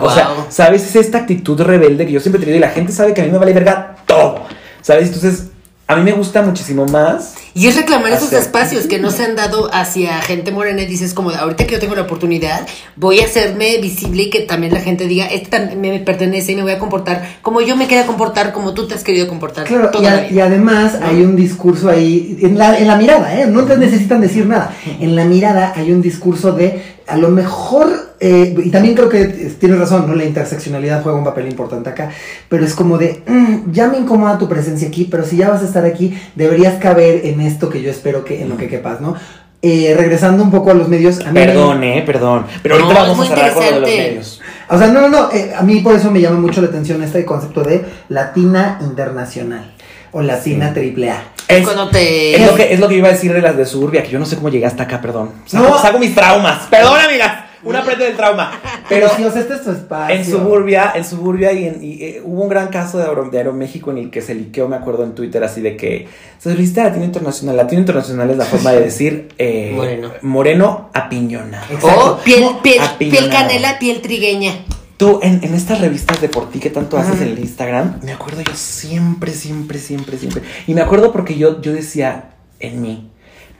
[0.00, 0.28] O sea.
[0.50, 0.84] ¿sabes?
[0.84, 3.24] Es esta actitud rebelde que yo siempre he tenido y la gente sabe que a
[3.24, 4.42] mí me vale verga todo.
[4.82, 5.06] ¿Sabes?
[5.06, 5.50] Entonces,
[5.86, 7.36] a mí me gusta muchísimo más.
[7.52, 11.14] Y es reclamar esos espacios que no se han dado hacia gente morena y dices
[11.14, 14.80] como, ahorita que yo tengo la oportunidad, voy a hacerme visible y que también la
[14.80, 18.06] gente diga, este también me pertenece y me voy a comportar como yo me quería
[18.06, 20.32] comportar, como tú te has querido comportar Claro, y, toda la a- vida.
[20.32, 23.46] y además hay un discurso ahí, en la, en la mirada, ¿eh?
[23.46, 24.72] no te necesitan decir nada.
[25.00, 29.24] En la mirada hay un discurso de, a lo mejor eh, y también creo que
[29.58, 30.14] tienes razón, ¿no?
[30.14, 32.10] La interseccionalidad juega un papel importante acá,
[32.48, 35.62] pero es como de, mm, ya me incomoda tu presencia aquí, pero si ya vas
[35.62, 39.00] a estar aquí, deberías caber en esto que yo espero que, en lo que quepas,
[39.00, 39.14] ¿no?
[39.62, 41.20] Eh, regresando un poco a los medios.
[41.20, 42.46] A mí, Perdón, eh, perdón.
[42.62, 44.40] Pero ahorita No, vamos a cerrar con lo de los medios.
[44.70, 45.30] O sea, no, no, no.
[45.32, 49.72] eh, a mí por eso me llama mucho la atención este concepto de Latina Internacional
[50.12, 51.24] o Latina Triple A.
[51.46, 52.36] Es, Cuando te...
[52.36, 54.18] es lo que, es lo que iba a decir de las de Suburbia, que yo
[54.18, 55.30] no sé cómo llegué hasta acá, perdón.
[55.44, 55.78] Saco, No.
[55.78, 56.66] saco mis traumas.
[56.70, 57.49] Perdón, amigas.
[57.62, 58.52] Una prenda del trauma.
[58.88, 60.14] Pero Pero si os este es tu espacio.
[60.16, 63.38] en Suburbia, en Suburbia y, en- y, eh, hubo un gran caso de, Aero, de
[63.38, 66.08] Aeroméxico en el que se liqueó, me acuerdo en Twitter, así de que
[66.38, 67.56] se revista Latino Internacional.
[67.56, 70.10] Latino Internacional es la forma de decir eh, Moreno.
[70.22, 71.64] moreno apiñonado.
[71.72, 72.12] Exacto.
[72.14, 72.96] O piel, piel, Apiñonado.
[72.98, 74.52] piel canela, piel trigueña.
[74.96, 78.12] Tú, en, en estas revistas de por ti que tanto haces en el Instagram, me
[78.12, 80.42] acuerdo yo siempre, siempre, siempre, siempre.
[80.66, 83.09] Y me acuerdo porque yo, yo decía en mí,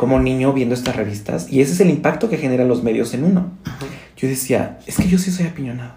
[0.00, 3.22] como niño viendo estas revistas, y ese es el impacto que generan los medios en
[3.22, 3.50] uno.
[4.16, 5.92] Yo decía, es que yo sí soy apiñonado.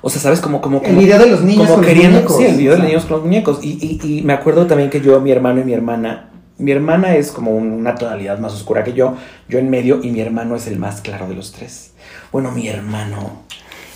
[0.00, 0.40] O sea, ¿sabes?
[0.40, 2.36] Como, como, El video de los niños como con los muñecos.
[2.36, 3.60] sí, el video de los niños con los muñecos.
[3.62, 7.14] Y, y, y me acuerdo también que yo, mi hermano y mi hermana, mi hermana
[7.14, 9.14] es como un- una tonalidad más oscura que yo,
[9.48, 11.92] yo en medio, y mi hermano es el más claro de los tres.
[12.32, 13.42] Bueno, mi hermano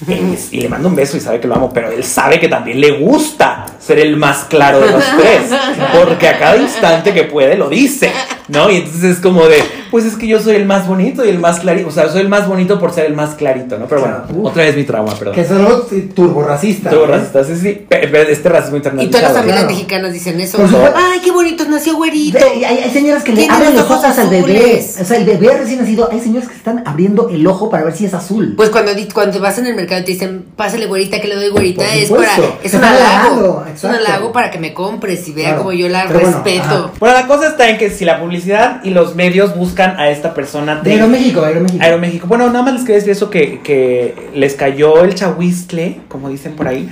[0.06, 2.46] es- y le mando un beso y sabe que lo amo, pero él sabe que
[2.46, 5.50] también le gusta ser el más claro de los tres,
[5.98, 8.12] porque a cada instante que puede lo dice,
[8.48, 8.70] ¿no?
[8.70, 9.62] Y entonces es como de,
[9.96, 12.20] pues es que yo soy el más bonito y el más clarito, o sea, soy
[12.20, 13.86] el más bonito por ser el más clarito, ¿no?
[13.86, 14.16] Pero bueno.
[14.28, 14.50] Uf.
[14.50, 15.34] otra vez mi trauma, perdón.
[15.34, 16.90] Que es algo sí, turbo racista.
[16.90, 19.70] Todo racista, sí, sí, pe- pe- este racismo Y todas las familias claro.
[19.70, 20.58] mexicanas dicen eso.
[20.94, 22.36] Ay, qué bonito, nació güerito.
[22.38, 24.58] Hay, hay señoras que le abren los los ojos ojos al bebé.
[24.58, 24.98] azules.
[25.00, 27.96] O sea, el bebé recién nacido, hay señoras que están abriendo el ojo para ver
[27.96, 28.52] si es azul.
[28.54, 31.48] Pues cuando, cuando vas en el mercado y te dicen, pásale güerita, que le doy
[31.48, 32.42] güerita, Por es supuesto.
[32.42, 33.64] para, es un halago.
[33.74, 35.58] Es un halago para que me compres y vea Claro.
[35.58, 36.90] como yo la Pero respeto.
[36.98, 40.34] Bueno, la cosa está en que si la publicidad y los medios buscan a esta
[40.34, 41.82] persona de Aeroméxico, Aeroméxico.
[41.84, 42.26] Aeroméxico.
[42.26, 46.54] Bueno, nada más les quería decir eso que, que les cayó el chahuistle, como dicen
[46.54, 46.88] por ahí.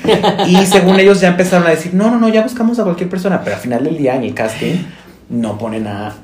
[0.46, 3.42] Y según ellos ya empezaron a decir, no, no, no, ya buscamos a cualquier persona.
[3.42, 4.74] Pero al final del día, en el casting,
[5.30, 6.14] no ponen a.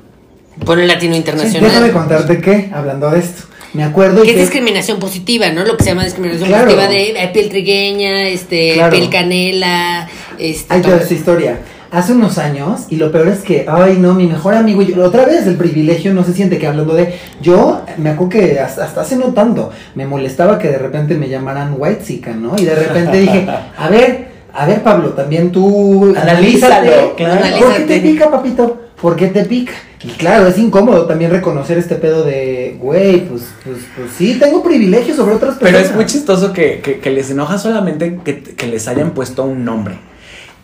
[0.65, 1.69] Pone latino Sí, internacional.
[1.69, 3.43] déjame contarte que, hablando de esto,
[3.73, 4.41] me acuerdo que es que...
[4.41, 5.63] discriminación positiva, ¿no?
[5.63, 6.65] Lo que se llama discriminación Claro.
[6.65, 8.91] positiva de piel trigueña, este, Claro.
[8.95, 10.73] piel canela, este.
[10.73, 11.57] Hay toda esta historia.
[11.91, 15.03] Hace unos años, y lo peor es que, ay no, mi mejor amigo, y yo,
[15.03, 18.85] otra vez el privilegio no se siente que hablando de, yo me acuerdo que hasta,
[18.85, 22.55] hasta hace no tanto, me molestaba que de repente me llamaran white ¿no?
[22.57, 23.45] Y de repente dije,
[23.77, 26.87] a ver, a ver Pablo, también tú Analízalo, analízate.
[26.87, 27.07] claro.
[27.07, 27.83] ¿Por qué Analízate.
[27.85, 28.81] te pica, papito?
[29.01, 29.73] ¿Por qué te pica?
[30.03, 34.63] Y claro, es incómodo también reconocer este pedo de, güey, pues, pues, pues sí, tengo
[34.63, 35.89] privilegios sobre otras Pero personas.
[35.89, 39.65] es muy chistoso que, que- que les enoja solamente que, que les hayan puesto un
[39.65, 39.95] nombre.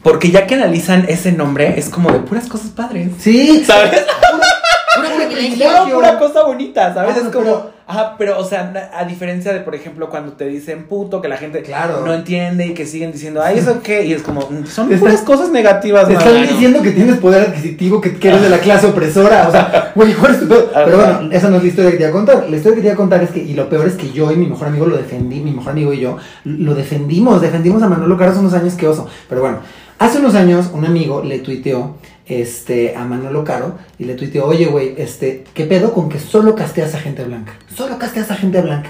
[0.07, 3.09] Porque ya que analizan ese nombre, es como de puras cosas padres.
[3.19, 4.05] Sí, ¿Sabes?
[5.57, 7.15] Pura, pura cosa bonita, ¿sabes?
[7.15, 7.77] Ah, es pero- como.
[7.89, 11.37] Ajá, pero, o sea, a diferencia de, por ejemplo, cuando te dicen puto, que la
[11.37, 12.01] gente Claro.
[12.05, 14.03] no entiende y que siguen diciendo, ay, ¿eso qué?
[14.05, 16.19] Y es como, mm, son puras cosas negativas, Te ¿no?
[16.19, 19.47] están diciendo que tienes poder adquisitivo, que, que eres de la clase opresora.
[19.47, 20.69] O sea, güey, ¿cuál es tu pedo?
[20.73, 20.83] Ajá.
[20.85, 22.45] Pero bueno, esa no es la historia que te iba a contar.
[22.49, 24.29] La historia que te iba a contar es que, y lo peor es que yo
[24.33, 27.87] y mi mejor amigo lo defendí, mi mejor amigo y yo, lo defendimos, defendimos a
[27.87, 29.07] Manolo Caro hace unos años, que oso.
[29.29, 29.59] Pero bueno,
[29.99, 31.95] hace unos años un amigo le tuiteó
[32.25, 36.55] este, a Manolo Caro y le tuiteó, oye, güey, este, ¿qué pedo con que solo
[36.55, 37.53] casteas a gente blanca?
[37.73, 38.89] Solo casteas a gente blanca.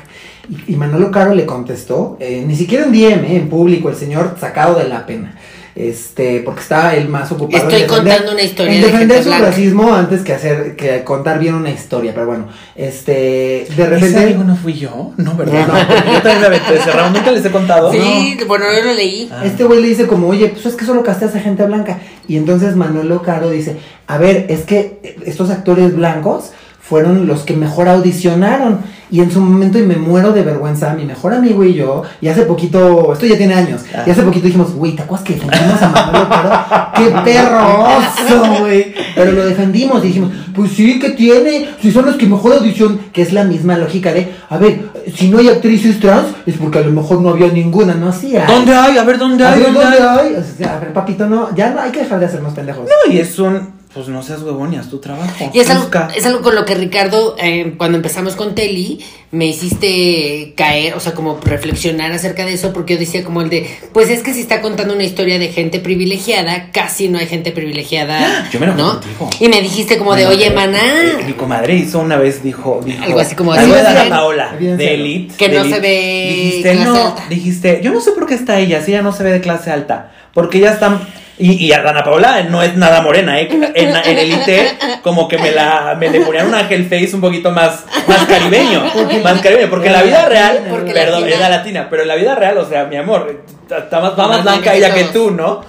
[0.67, 4.37] Y, Manolo Caro le contestó, eh, ni siquiera en DM, eh, en público, el señor
[4.39, 5.35] sacado de la pena.
[5.79, 9.21] Este, porque estaba él más ocupado Estoy en defender- contando una historia en de defender
[9.21, 9.45] su blanca.
[9.45, 12.13] racismo antes que hacer, que contar bien una historia.
[12.15, 14.17] Pero bueno, este, de ¿Ese repente.
[14.23, 15.11] amigo no fui yo?
[15.17, 15.67] No, ¿verdad?
[15.67, 15.73] No.
[15.73, 17.91] No, yo también me aventé ese round, nunca les he contado.
[17.91, 19.29] Sí, bueno, yo lo leí.
[19.31, 19.43] Ah.
[19.45, 21.99] Este güey le dice como, oye, pues es que solo casteas a gente blanca.
[22.27, 26.53] Y entonces Manuel Caro dice, a ver, es que estos actores blancos
[26.89, 28.79] fueron los que mejor audicionaron.
[29.09, 32.27] Y en su momento, y me muero de vergüenza, mi mejor amigo y yo, y
[32.27, 34.03] hace poquito, esto ya tiene años, Ah.
[34.05, 36.91] y hace poquito dijimos, güey, ¿te acuerdas que defendimos a Manuel Caro?
[36.97, 38.93] ¡Qué perroso, güey!
[39.15, 41.69] Pero lo defendimos y dijimos, pues sí, ¿qué tiene?
[41.81, 45.29] Si son los que mejor audición, que es la misma lógica de, a ver, si
[45.29, 48.11] no hay actrices trans, es porque a lo mejor no había ninguna, ¿no?
[48.11, 48.43] Hay.
[48.45, 48.97] ¿Dónde hay?
[48.97, 49.59] A ver, ¿dónde A hay?
[49.61, 50.27] ver, ¿Dónde ¿dónde hay?
[50.27, 50.35] hay?
[50.35, 52.83] O sea, a ver, papito, no, ya no hay que dejar de hacernos pendejos.
[52.83, 54.41] No, y es un, pues no seas
[54.79, 55.49] haz tu trabajo.
[55.53, 56.09] Y es algo, Busca.
[56.15, 58.99] es algo con lo que Ricardo, eh, cuando empezamos con Teli,
[59.31, 63.49] me hiciste caer, o sea, como reflexionar acerca de eso, porque yo decía como el
[63.49, 67.25] de, pues es que si está contando una historia de gente privilegiada, casi no hay
[67.25, 68.89] gente privilegiada, Yo me enojé ¿no?
[68.93, 69.29] contigo.
[69.39, 70.77] Y me dijiste como Me de, oye, maná,
[71.19, 74.09] Eh, Mi comadre hizo una vez, dijo, dijo Algo así como algo de Evidencialo.
[74.11, 74.93] Paola, de.
[74.93, 75.33] Elite.
[75.37, 75.75] Que de no Elite.
[75.75, 77.23] se ve Dijiste, clase no, alta.
[77.29, 79.71] dijiste, yo no sé por qué está ella, si ella no se ve de clase
[79.71, 80.11] alta.
[80.33, 80.99] Porque ella está,
[81.39, 83.47] Y, y a Dana Paola no es nada morena, ¿eh?
[83.75, 87.21] En, en el IT, como que me la me le ponían un ángel face un
[87.21, 88.83] poquito más, más caribeño.
[89.23, 91.35] Más caribeño, porque en la vida real, Porque perdón, latina.
[91.35, 94.27] es la latina, pero en la vida real, o sea, mi amor, está más, va
[94.27, 95.61] más blanca ella que tú, ¿no?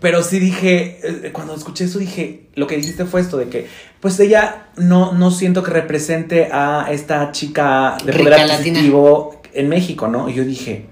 [0.00, 3.68] Pero sí dije, eh, cuando escuché eso dije, lo que dijiste fue esto de que,
[4.00, 9.68] pues ella no, no siento que represente a esta chica de poder Rica adquisitivo en
[9.68, 10.28] México, ¿no?
[10.30, 10.86] Y yo dije,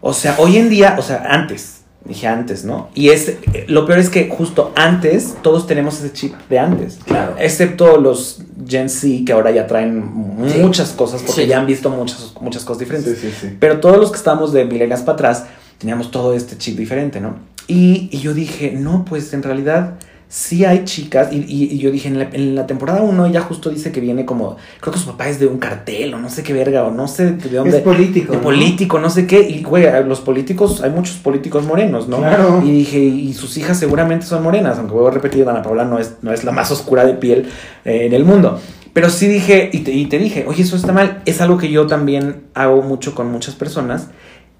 [0.00, 2.88] o sea, hoy en día, o sea, antes, dije antes, ¿no?
[2.94, 6.98] Y es, eh, lo peor es que justo antes, todos tenemos ese chip de antes.
[7.04, 7.34] Claro.
[7.38, 11.48] Excepto los Gen Z, que ahora ya traen muchas cosas, porque Sí.
[11.48, 13.18] ya han visto muchas, muchas cosas diferentes.
[13.18, 13.56] Sí, sí, sí.
[13.60, 15.44] Pero todos los que estamos de milenias para atrás
[15.78, 17.36] teníamos todo este chip diferente, ¿no?
[17.68, 19.94] Y, y yo dije, no, pues en realidad
[20.28, 21.28] sí hay chicas.
[21.32, 24.00] Y, y- y yo dije, en la, en la temporada 1 ella justo dice que
[24.00, 26.84] viene como, creo que su papá es de un cartel o no sé qué verga,
[26.84, 27.78] o no sé de dónde.
[27.78, 28.32] Es político.
[28.32, 28.42] De ¿no?
[28.44, 29.40] político, no sé qué.
[29.40, 32.18] Y, güey, los políticos, hay muchos políticos morenos, ¿no?
[32.18, 32.62] Claro.
[32.64, 35.98] Y dije, y sus hijas seguramente son morenas, aunque vuelvo a repetir, Dana Paula no
[35.98, 37.46] es, no es la más oscura de piel
[37.84, 38.60] eh, en el mundo.
[38.92, 41.20] Pero sí dije, y te, y te dije, oye, eso está mal.
[41.26, 44.08] Es algo que yo también hago mucho con muchas personas.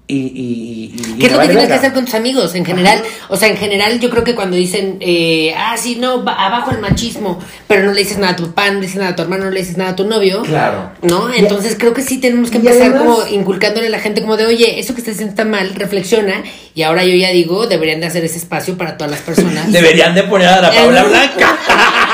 [0.09, 3.03] Y, y, y- ¿Qué es lo que tienes que hacer con tus amigos en general?
[3.27, 6.79] O sea, en general yo creo que cuando dicen, eh, ah, sí, no, abajo el
[6.79, 9.23] machismo, pero no le dices nada a tu papá, no le dices nada a tu
[9.23, 10.43] hermano, no le dices nada a tu novio.
[10.43, 10.91] Claro.
[11.01, 11.33] ¿No?
[11.33, 14.45] Entonces creo que sí tenemos que empezar además- como inculcándole a la gente como de,
[14.45, 16.41] oye, eso que estás haciendo está mal, reflexiona.
[16.73, 19.69] Y ahora yo ya digo, deberían de hacer ese espacio para todas las personas.
[19.73, 21.57] Deberían de poner a la Paula Blanca.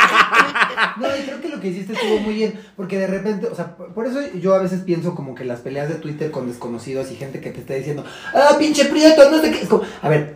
[1.64, 4.82] Que hiciste estuvo muy bien, porque de repente, o sea, por eso yo a veces
[4.82, 8.04] pienso como que las peleas de Twitter con desconocidos y gente que te está diciendo,
[8.36, 9.70] ah, pinche prieto, no sé qué, es
[10.02, 10.36] a ver,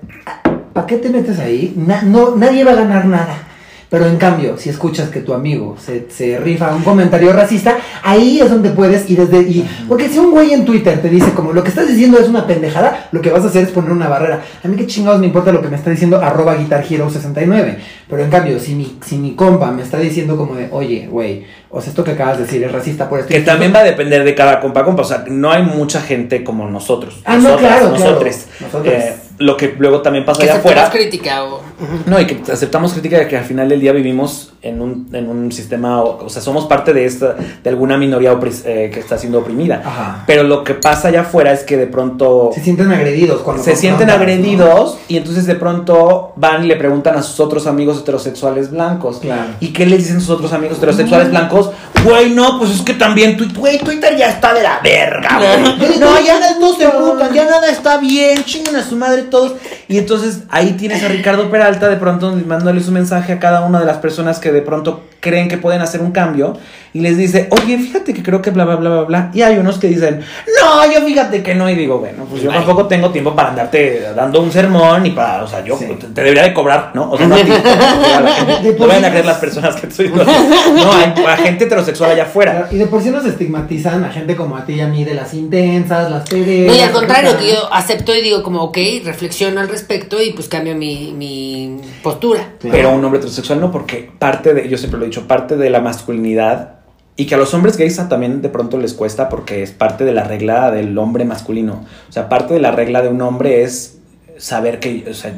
[0.71, 1.73] ¿para qué te metes ahí?
[2.05, 3.47] No, nadie va a ganar nada.
[3.90, 8.40] Pero en cambio, si escuchas que tu amigo se, se rifa un comentario racista, ahí
[8.42, 11.54] es donde puedes y desde y porque si un güey en Twitter te dice como
[11.54, 14.10] lo que estás diciendo es una pendejada, lo que vas a hacer es poner una
[14.10, 14.44] barrera.
[14.64, 17.78] A mí qué chingados me importa lo que me está diciendo arroba Guitar Hero 69.
[18.10, 21.46] Pero en cambio, si mi, si mi compa me está diciendo como de, oye, güey,
[21.70, 23.34] o sea, esto que acabas de decir es racista por esto.
[23.34, 25.02] Que también va a depender de cada compa compa.
[25.02, 27.22] O sea, no hay mucha gente como nosotros.
[27.26, 27.90] Ah, no, claro, claro.
[27.92, 28.48] nosotres.
[28.60, 28.94] Nosotros.
[28.94, 31.04] Eh, lo que luego también pasa que allá aceptamos afuera.
[31.06, 31.62] crítica o...
[32.06, 35.30] No, y que aceptamos crítica de que al final del día vivimos en un, en
[35.30, 39.00] un sistema, o, o sea, somos parte de esta, de alguna minoría opris- eh, que
[39.00, 39.82] está siendo oprimida.
[39.86, 40.24] Ajá.
[40.26, 43.76] Pero lo que pasa allá afuera es que de pronto Se sienten agredidos cuando se
[43.76, 48.72] sienten agredidos y entonces de pronto van y le preguntan a sus otros amigos heterosexuales
[48.72, 49.20] blancos.
[49.20, 49.52] Claro.
[49.60, 51.70] ¿Y qué les dicen sus otros amigos heterosexuales blancos?
[52.08, 55.99] Güey, no, pues es que también Twitter, güey, Twitter ya está de la verga, güey.
[55.99, 59.53] No, ya todos se emputan, ya nada está bien, chingan a su madre todos.
[59.88, 63.80] Y entonces ahí tienes a Ricardo Peralta de pronto mandándole su mensaje a cada una
[63.80, 66.58] de las personas que de pronto creen que pueden hacer un cambio
[66.93, 69.32] y les dice, oye, fíjate que creo que bla, bla, bla, bla, bla.
[69.34, 70.22] Y hay unos que dicen,
[70.62, 71.70] no, yo fíjate que no.
[71.70, 72.58] Y digo, bueno, pues yo Ay.
[72.60, 75.86] tampoco tengo tiempo para andarte dando un sermón y para, o sea, yo Sí.
[75.86, 77.12] te, te debería de cobrar, ¿no?
[77.12, 77.51] O sea, no a ti,
[78.16, 78.72] a la gente.
[78.74, 82.24] De No vayan a creer las personas que estoy No, hay, hay gente heterosexual allá
[82.24, 82.68] afuera.
[82.72, 85.14] Y de por sí nos estigmatizan a gente como a ti y a mí de
[85.14, 86.68] las intensas, las pedeas.
[86.68, 90.34] No, y al contrario, que yo acepto y digo como, ok, reflexiono al respecto y
[90.34, 92.54] pues cambio mi, mi postura.
[92.60, 95.70] Pero un hombre heterosexual no, porque parte de, yo siempre lo he dicho, parte de
[95.70, 96.78] la masculinidad
[97.20, 100.14] y que a los hombres gays también de pronto les cuesta porque es parte de
[100.14, 101.86] la regla del hombre masculino.
[102.08, 103.98] O sea, parte de la regla de un hombre es
[104.38, 105.34] saber que, o sea,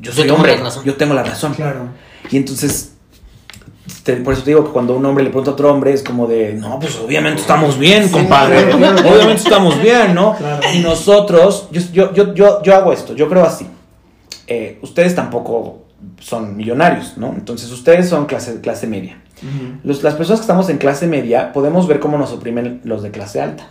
[0.00, 1.54] yo soy hombre, yo tengo la razón.
[1.54, 1.88] Claro.
[2.30, 2.92] Y entonces,
[4.04, 6.02] te- por eso te digo que cuando un hombre le pregunta a otro hombre es
[6.02, 8.72] como de, no, pues obviamente estamos bien, Sí, compadre.
[8.74, 10.34] Obviamente estamos bien, ¿no?
[10.36, 10.60] Claro.
[10.74, 13.66] Y nosotros, yo, yo, yo, yo, yo hago esto, yo creo así.
[14.46, 15.82] Eh, ustedes tampoco
[16.20, 17.28] son millonarios, ¿no?
[17.36, 19.18] Entonces ustedes son clase, clase media.
[19.82, 23.10] Los- las personas que estamos en clase media podemos ver cómo nos oprimen los de
[23.10, 23.66] clase alta.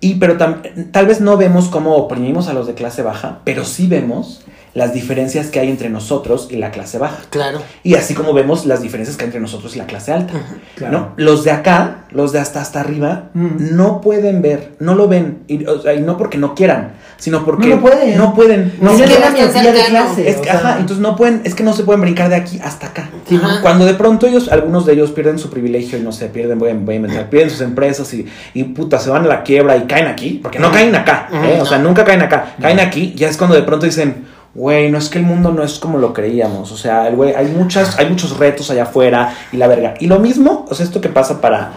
[0.00, 0.60] Y pero tam-
[0.90, 4.42] tal vez no vemos cómo oprimimos a los de clase baja, pero sí vemos
[4.74, 7.18] las diferencias que hay entre nosotros y la clase baja.
[7.30, 7.60] Claro.
[7.84, 10.34] Y así como vemos las diferencias que hay entre nosotros y la clase alta.
[10.74, 10.92] Claro.
[10.98, 11.12] ¿no?
[11.16, 13.76] Los de acá, los de hasta hasta arriba, Mm.
[13.76, 15.44] no pueden ver, no lo ven.
[15.46, 18.18] Y, o sea, y no porque no quieran, sino porque No pueden.
[18.18, 18.72] No pueden.
[18.80, 19.22] No No que pueden.
[19.22, 20.28] al día de clase.
[20.28, 22.58] Es que, sea, ajá, entonces no pueden, es que no se pueden brincar de aquí
[22.62, 23.08] hasta acá.
[23.28, 23.40] Sí.
[23.62, 26.70] Cuando de pronto ellos, algunos de ellos pierden su privilegio y no sé, pierden, voy
[26.70, 29.76] a, voy a inventar, pierden sus empresas y, y puta, se van a la quiebra
[29.76, 31.58] y caen aquí, porque no caen acá, ¿eh?
[31.60, 31.84] o sea, no.
[31.84, 34.24] nunca caen acá, caen aquí, ya es cuando de pronto dicen,
[34.54, 37.34] güey, no es que el mundo no es como lo creíamos, o sea, el güey,
[37.34, 39.94] hay muchas, hay muchos retos allá afuera y la verga.
[39.98, 41.72] Y lo mismo, o sea, esto que pasa para,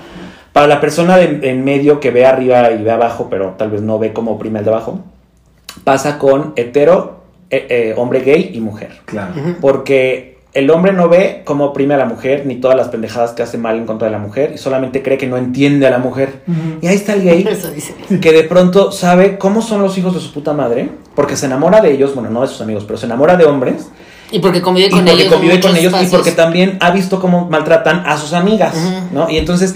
[0.53, 3.81] para la persona de, en medio que ve arriba y ve abajo, pero tal vez
[3.81, 4.99] no ve como oprime el de abajo,
[5.83, 8.91] pasa con hetero, eh, eh, hombre gay y mujer.
[9.05, 9.33] Claro.
[9.61, 13.43] Porque el hombre no ve cómo oprime a la mujer ni todas las pendejadas que
[13.43, 15.99] hace mal en contra de la mujer y solamente cree que no entiende a la
[15.99, 16.41] mujer.
[16.81, 17.93] Y ahí está el gay Eso dice.
[18.19, 21.79] que de pronto sabe cómo son los hijos de su puta madre, porque se enamora
[21.79, 23.89] de ellos, bueno, no de sus amigos, pero se enamora de hombres
[24.31, 25.33] Y porque convive y con porque ellos.
[25.33, 28.73] convive con ellos y porque también ha visto cómo maltratan a sus amigas.
[29.11, 29.29] ¿no?
[29.29, 29.75] Y entonces,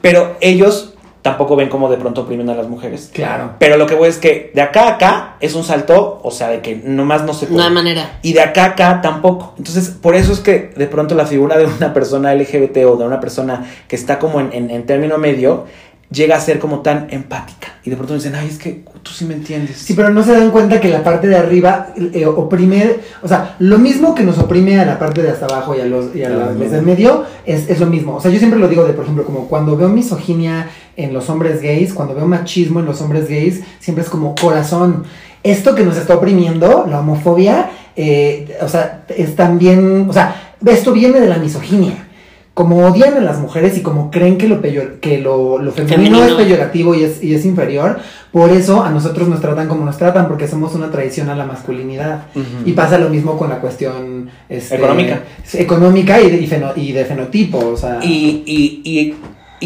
[0.00, 0.91] pero ellos
[1.22, 3.10] tampoco ven cómo de pronto oprimen a las mujeres.
[3.12, 3.52] Claro.
[3.58, 6.48] Pero lo que voy es que de acá a acá es un salto, o sea,
[6.48, 7.58] de que nomás no se puede.
[7.60, 8.18] No hay manera.
[8.22, 9.54] Y de acá a acá tampoco.
[9.56, 13.04] Entonces, por eso es que de pronto la figura de una persona LGBT o de
[13.06, 15.66] una persona que está como en, en- en término medio
[16.12, 17.68] llega a ser como tan empática.
[17.84, 19.78] Y de pronto dicen, ay, es que tú sí me entiendes.
[19.78, 23.56] Sí, pero no se dan cuenta que la parte de arriba eh, oprime, o sea,
[23.58, 26.22] lo mismo que nos oprime a la parte de hasta abajo y a los, y
[26.22, 28.16] a los del medio es, es lo mismo.
[28.16, 31.28] O sea, yo siempre lo digo de, por ejemplo, como cuando veo misoginia en los
[31.30, 35.04] hombres gays, cuando veo machismo en los hombres gays, siempre es como corazón.
[35.42, 40.92] Esto que nos está oprimiendo, la homofobia, eh, o sea, es también, o sea, esto
[40.92, 42.08] viene de la misoginia.
[42.54, 46.18] Como odian a las mujeres y como creen que lo, peyor- que lo, lo femenino,
[46.18, 46.24] Femenino.
[46.26, 47.98] es peyorativo y es, y es inferior,
[48.30, 51.46] por eso a nosotros nos tratan como nos tratan, porque somos una tradición a la
[51.46, 52.24] masculinidad.
[52.66, 55.20] Y pasa lo mismo con la cuestión este, Económica.
[55.54, 57.58] económica y de, y feno- y de fenotipo.
[57.58, 58.42] O sea, Y,
[58.84, 59.14] y,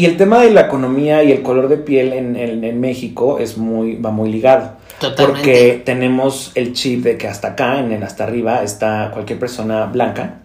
[0.01, 3.39] y, el tema de la economía y el color de piel en, en- en México
[3.39, 4.71] es muy, va muy ligado.
[4.99, 5.23] Totalmente.
[5.41, 9.85] Porque tenemos el chip de que hasta acá, en el hasta arriba, está cualquier persona
[9.85, 10.39] blanca.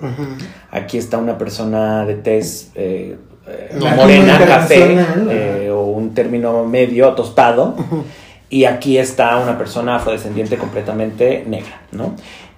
[0.71, 3.17] Aquí está una persona de tez eh,
[3.49, 4.97] eh, morena, café,
[5.31, 7.77] eh, o un término medio tostado.
[8.51, 12.15] Y aquí está una persona afrodescendiente completamente negra, ¿no?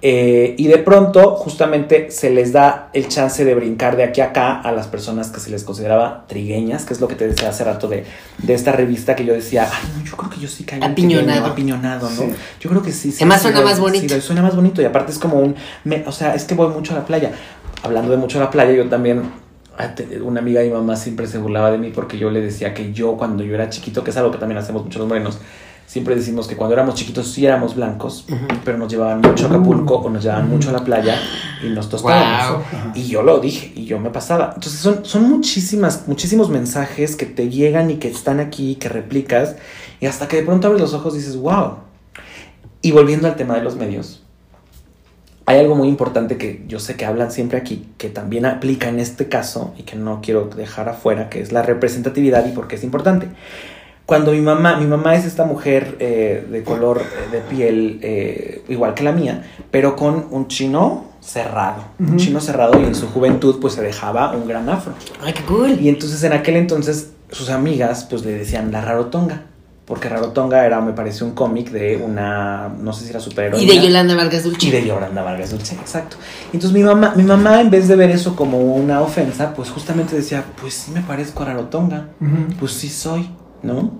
[0.06, 4.26] Eh, y de pronto, justamente, se les da el chance de brincar de aquí a
[4.26, 7.48] acá a las personas que se les consideraba trigueñas, que es lo que te decía
[7.48, 8.04] hace rato de,
[8.36, 11.24] de esta revista que yo decía, ay, no, yo creo que yo sí en Apiñonado.
[11.54, 12.16] trigueño, apiñonado, ¿no?
[12.16, 12.28] Sí.
[12.60, 13.12] Yo creo que sí.
[13.12, 14.02] sí Además sí suena doy- más bonito.
[14.02, 16.54] sí doy, suena más bonito y aparte es como un, me- o sea, es que
[16.54, 17.32] voy mucho a la playa.
[17.82, 19.22] Hablando de mucho a la playa, yo también,
[19.78, 22.74] ah, una amiga de mi mamá siempre se burlaba de mí porque yo le decía
[22.74, 25.38] que yo cuando yo era chiquito, que es algo que también hacemos muchos los morenos,
[25.86, 28.26] siempre decimos que cuando éramos chiquitos sí éramos blancos,
[28.64, 31.18] pero nos llevaban mucho a Acapulco o nos llevaban mucho a la playa
[31.62, 32.64] y nos tostábamos.
[32.72, 32.92] Wow.
[32.94, 34.52] Y yo lo dije y yo me pasaba.
[34.54, 39.56] Entonces son, son muchísimas, muchísimos mensajes que te llegan y que están aquí, que replicas
[40.00, 41.76] y hasta que de pronto abres los ojos y dices, wow.
[42.82, 44.24] Y volviendo al tema de los medios,
[45.46, 48.98] hay algo muy importante que yo sé que hablan siempre aquí, que también aplica en
[48.98, 52.76] este caso y que no quiero dejar afuera, que es la representatividad y por qué
[52.76, 53.28] es importante.
[54.06, 58.62] Cuando mi mamá, mi mamá es esta mujer eh, de color eh, de piel eh,
[58.68, 63.08] igual que la mía, pero con un chino cerrado, un chino cerrado y en su
[63.08, 64.92] juventud pues se dejaba un gran afro.
[65.22, 65.80] Ay, qué cool.
[65.80, 69.44] Y entonces en aquel entonces sus amigas pues le decían la Rarotonga,
[69.86, 73.72] porque Rarotonga era, me parece, un cómic de una, no sé si era superheroína.
[73.72, 74.66] Y de Yolanda Vargas Dulce.
[74.66, 76.18] Y de Yolanda Vargas Dulce, exacto.
[76.52, 80.14] Entonces mi mamá, mi mamá en vez de ver eso como una ofensa, pues justamente
[80.14, 82.08] decía, pues sí me parezco a Rarotonga,
[82.60, 83.30] pues sí soy,
[83.64, 83.90] ¿no?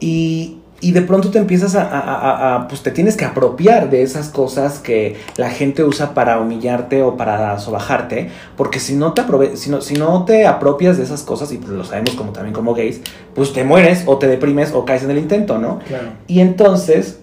[0.00, 3.88] Y, y de pronto te empiezas a, a- a- a- pues te tienes que apropiar
[3.88, 9.12] de esas cosas que la gente usa para humillarte o para sobajarte, porque si no
[9.14, 12.10] te, aprove- si no, si no te apropias de esas cosas, y pues lo sabemos
[12.16, 13.00] como también como gays,
[13.34, 15.78] pues te mueres o te deprimes o caes en el intento, ¿no?
[15.86, 16.08] Claro.
[16.26, 17.20] Y entonces,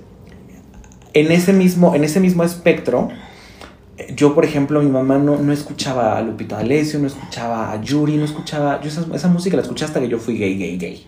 [1.13, 3.09] en ese mismo, en ese mismo espectro,
[4.15, 8.17] yo, por ejemplo, mi mamá no, no escuchaba a Lupita D'Alessio, no escuchaba a Yuri,
[8.17, 8.79] no escuchaba...
[8.81, 11.07] Yo esa, esa música la escuché hasta que yo fui gay, gay, gay.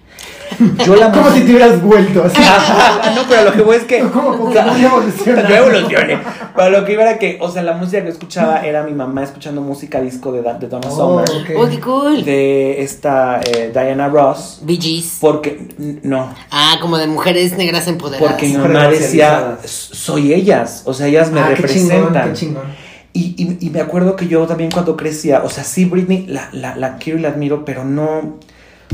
[0.85, 1.45] Yo la Como si música...
[1.45, 2.41] te hubieras vuelto así.
[3.15, 4.03] No, pero lo que voy es que...
[4.03, 5.49] Muy evolucionado.
[5.49, 6.19] Yo evolucioné.
[6.55, 9.23] Pero lo que iba era que, o sea, la música que escuchaba era mi mamá
[9.23, 11.57] escuchando música disco de, de Donna Oh, Summer.
[11.57, 12.23] Oh, qué cool.
[12.23, 15.17] de esta eh, Diana Ross, Bee Gees.
[15.19, 15.67] porque...
[16.03, 18.31] No, Ah, como de mujeres negras empoderadas.
[18.31, 22.29] Porque mi mamá decía, soy ellas, o sea, ellas me Ah, qué chingón, representan.
[22.29, 22.82] qué chingón.
[23.13, 26.49] Y, y- y me acuerdo que yo también cuando crecía, o sea, sí, Britney la,
[26.51, 28.39] la, la quiero y la admiro, pero no,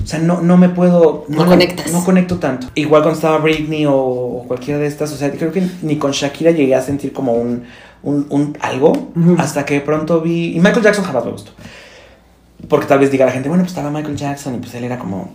[0.01, 1.25] o sea, no, no me puedo...
[1.29, 1.91] No conectas.
[1.93, 2.67] No conecto tanto.
[2.75, 6.11] Igual cuando estaba Britney o, o cualquiera de estas, o sea, creo que ni con
[6.11, 7.63] Shakira llegué a sentir como un,
[8.03, 10.55] un, un algo, hasta que de pronto vi...
[10.55, 11.51] Y Michael Jackson jamás me gustó.
[12.67, 14.99] Porque tal vez diga la gente, bueno, pues estaba Michael Jackson y pues él era
[14.99, 15.33] como...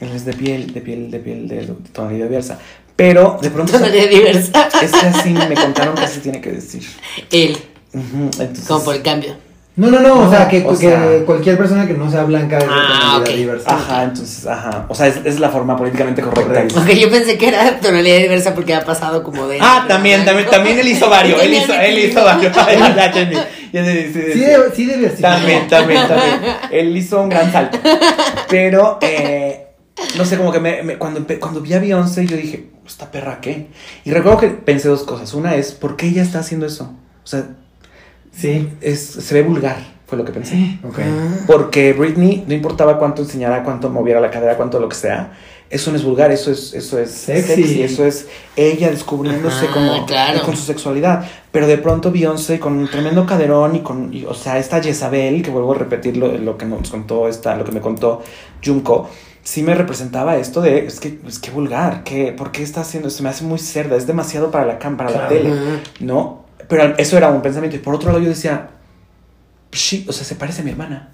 [0.00, 2.58] Él es de piel, de piel, de piel, de, tonalidad diversa.
[2.94, 3.72] Pero de pronto...
[3.72, 4.68] Tonalidad diversa.
[4.82, 6.82] Es que así me contaron que así tiene que decir.
[7.32, 7.56] Él,
[7.92, 9.36] Entonces, como por el cambio.
[9.76, 12.24] No, no, no, o No, sea, que, o que sea- cualquier persona que no sea
[12.24, 13.36] blanca es de Ah, tonalidad ok.
[13.36, 13.74] diversa.
[13.76, 14.86] Ajá, entonces, ajá.
[14.88, 16.64] O sea, es, es la forma políticamente correcta.
[16.76, 19.58] Aunque yo pensé que era tonalidad diversa porque ha pasado como de.
[19.60, 21.40] Ah, también, también, también él hizo varios.
[21.44, 22.52] Él hizo, él hizo varios.
[23.70, 24.20] Ya, ya, sí, sí,
[24.74, 25.28] Sí, diversificó.
[25.28, 26.40] También, también, también.
[26.72, 27.78] Él hizo un gran salto.
[28.48, 29.66] Pero, eh,
[30.16, 33.40] no sé, como que me, me- cuando, cuando vi a Beyoncé, yo dije, ¿esta perra
[33.40, 33.66] qué?
[34.04, 35.34] Y recuerdo que pensé dos cosas.
[35.34, 36.94] Una es, ¿por qué ella está haciendo eso?
[37.22, 37.44] O sea,
[38.38, 38.68] Sí.
[38.80, 39.76] es, se ve vulgar,
[40.06, 40.78] fue lo que pensé.
[40.86, 40.98] Ok.
[41.46, 45.32] Porque Britney, no importaba cuánto enseñara, cuánto moviera la cadera, cuánto lo que sea,
[45.70, 47.54] eso no es vulgar, eso es, eso es Sexy.
[47.56, 47.82] sexy.
[47.82, 48.26] eso es
[48.56, 50.40] ella descubriéndose Ajá, como claro.
[50.42, 51.26] con su sexualidad.
[51.52, 55.42] Pero de pronto Beyoncé con un tremendo caderón y con, y, o sea, esta Jezabel,
[55.42, 58.22] que vuelvo a repetir lo, lo que nos contó esta, lo que me contó
[58.64, 59.10] Junko,
[59.42, 63.10] sí me representaba esto de, es que, es que vulgar, que, ¿por qué está haciendo?
[63.10, 65.34] Se me hace muy cerda, es demasiado para la cámara, para Claro.
[65.34, 65.80] la tele.
[66.00, 66.47] ¿no?
[66.68, 67.76] Pero eso era un pensamiento.
[67.76, 68.68] Y por otro lado yo decía,
[69.72, 71.10] sí, o sea, se parece a mi hermana.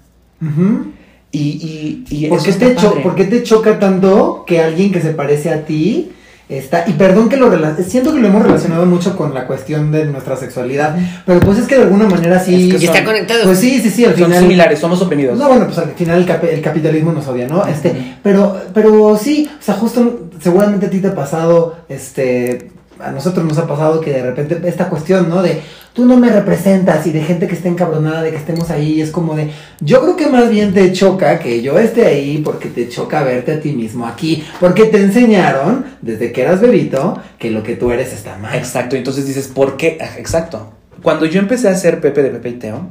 [1.31, 5.11] Y, y, y ¿Por qué, te por qué te choca tanto que alguien que se
[5.11, 6.11] parece a ti
[6.47, 6.87] está...
[6.87, 7.51] Y perdón que lo...
[7.83, 10.95] Siento que lo hemos relacionado mucho con la cuestión de nuestra sexualidad,
[11.25, 12.69] pero pues es que de alguna manera sí...
[12.71, 13.43] Es que está conectado.
[13.45, 14.43] Pues sí, sí, sí, al Son final...
[14.43, 15.37] similares, somos oprimidos.
[15.37, 17.65] No, bueno, pues al final el, cap- el capitalismo nos odia, ¿no?
[17.65, 22.69] Este, pero, pero sí, o sea, justo seguramente a ti te ha pasado, este,
[22.99, 25.41] a nosotros nos ha pasado que de repente esta cuestión, ¿no?
[25.41, 25.61] De
[25.93, 29.11] tú no me representas y de gente que esté encabronada de que estemos ahí, es
[29.11, 32.89] como de, yo creo que más bien te choca que yo esté ahí porque te
[32.89, 37.63] choca verte a ti mismo aquí, porque te enseñaron desde que eras bebito que lo
[37.63, 38.55] que tú eres está mal.
[38.57, 39.97] Exacto, entonces dices, ¿por qué?
[40.01, 40.71] Ah, Exacto.
[41.01, 42.89] Cuando yo empecé a hacer Pepe de Pepe y Teo,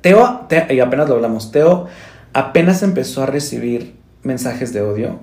[0.00, 1.86] Teo, Teo- y apenas lo hablamos, Teo
[2.32, 5.20] apenas empezó a recibir mensajes de odio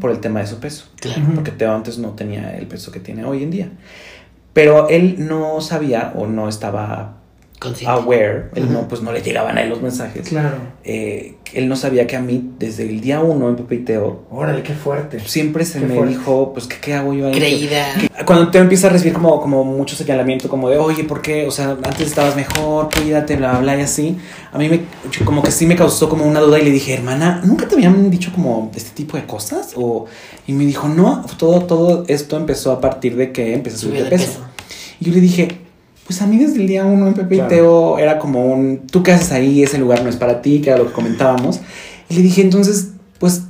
[0.00, 0.86] por el tema de su peso.
[1.00, 1.22] Claro.
[1.34, 3.70] Porque Teo antes no tenía el peso que tiene hoy en día.
[4.52, 7.17] Pero él no sabía o no estaba
[7.60, 7.90] Consciente.
[7.92, 10.28] aware, él no, pues no le llegaban a él los mensajes.
[10.28, 10.56] Claro.
[10.84, 14.24] Eh, él no sabía que a mí, desde el día uno en Pepe y Teo,
[14.30, 15.18] Órale, qué fuerte.
[15.20, 16.14] siempre se Qué me fuerte.
[16.14, 17.32] dijo, pues, ¿qué, qué hago yo ahí?
[17.34, 17.86] Creída.
[18.24, 21.46] Cuando te empieza a recibir como, como mucho señalamiento, como de, oye, ¿por qué?
[21.46, 24.16] O sea, antes estabas mejor, cuídate, bla, bla, bla, y así.
[24.52, 24.82] A mí me,
[25.24, 28.10] como que sí me causó como una duda y le dije, hermana, ¿nunca te habían
[28.10, 29.72] dicho como este tipo de cosas?
[29.76, 30.06] O,
[30.46, 34.04] y me dijo, no, todo, todo esto empezó a partir de que empecé a subir
[34.04, 34.26] de peso.
[34.26, 34.40] peso.
[35.00, 35.48] Y yo le dije,
[36.08, 37.40] pues a mí desde el día uno en Pepe y.
[37.42, 40.70] Teo era como un, tú qué haces ahí, ese lugar no es para ti, que
[40.70, 41.60] era lo que comentábamos.
[42.08, 43.42] Y le dije, entonces, pues,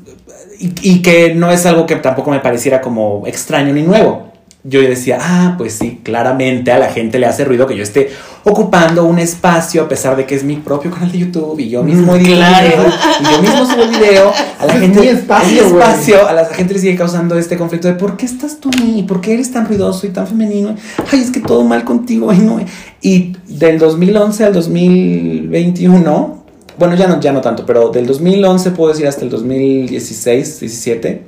[0.59, 4.33] y, y que no es algo que tampoco me pareciera como extraño ni nuevo.
[4.65, 8.11] Yo decía, ah, pues sí, claramente a la gente le hace ruido que yo esté
[8.51, 11.83] ocupando un espacio a pesar de que es mi propio canal de YouTube y yo
[11.83, 12.67] mismo Mm, edito claro.
[12.67, 12.87] video
[13.21, 14.33] y yo mismo subo el video.
[14.61, 15.83] A la Es gente mi espacio, es mi güey.
[15.89, 19.05] espacio, a la gente le sigue causando este conflicto de ¿por qué estás tú ahí?
[19.07, 20.75] ¿Por qué eres tan ruidoso y tan femenino?
[21.13, 22.31] Ay, es que todo mal contigo.
[22.31, 22.61] Ay, no.
[23.03, 26.45] Y del 2011 al 2021,
[26.79, 31.23] bueno, ya no, ya no tanto, pero del 2011 puedo decir hasta el 2016, 17,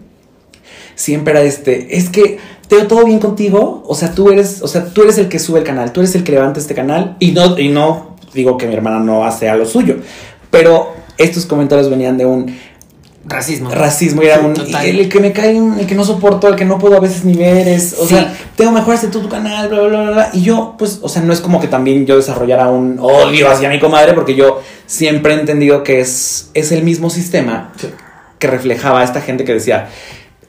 [1.00, 2.38] siempre era este, es que
[2.68, 5.58] Teo, todo bien contigo, o sea, tú eres, o sea, tú eres el que sube
[5.58, 8.66] el canal, tú eres el que levanta este canal y no y no digo que
[8.68, 9.96] mi hermana no hace a lo suyo,
[10.50, 12.54] pero estos comentarios venían de un
[13.26, 13.70] Racismo.
[13.70, 14.86] racismo y era un total.
[14.86, 17.34] el, que me cae, el que no soporto, el que no puedo a veces ni
[17.34, 18.14] ver es, o Sí.
[18.14, 21.20] sea, tengo mejoraste tú tu canal, bla, bla, bla, bla, y yo, pues, o sea,
[21.22, 25.34] no es como que también yo desarrollara un odio hacia mi comadre, porque yo siempre
[25.34, 27.88] he entendido que es, es el mismo sistema Sí.
[28.38, 29.88] que reflejaba a esta gente que decía,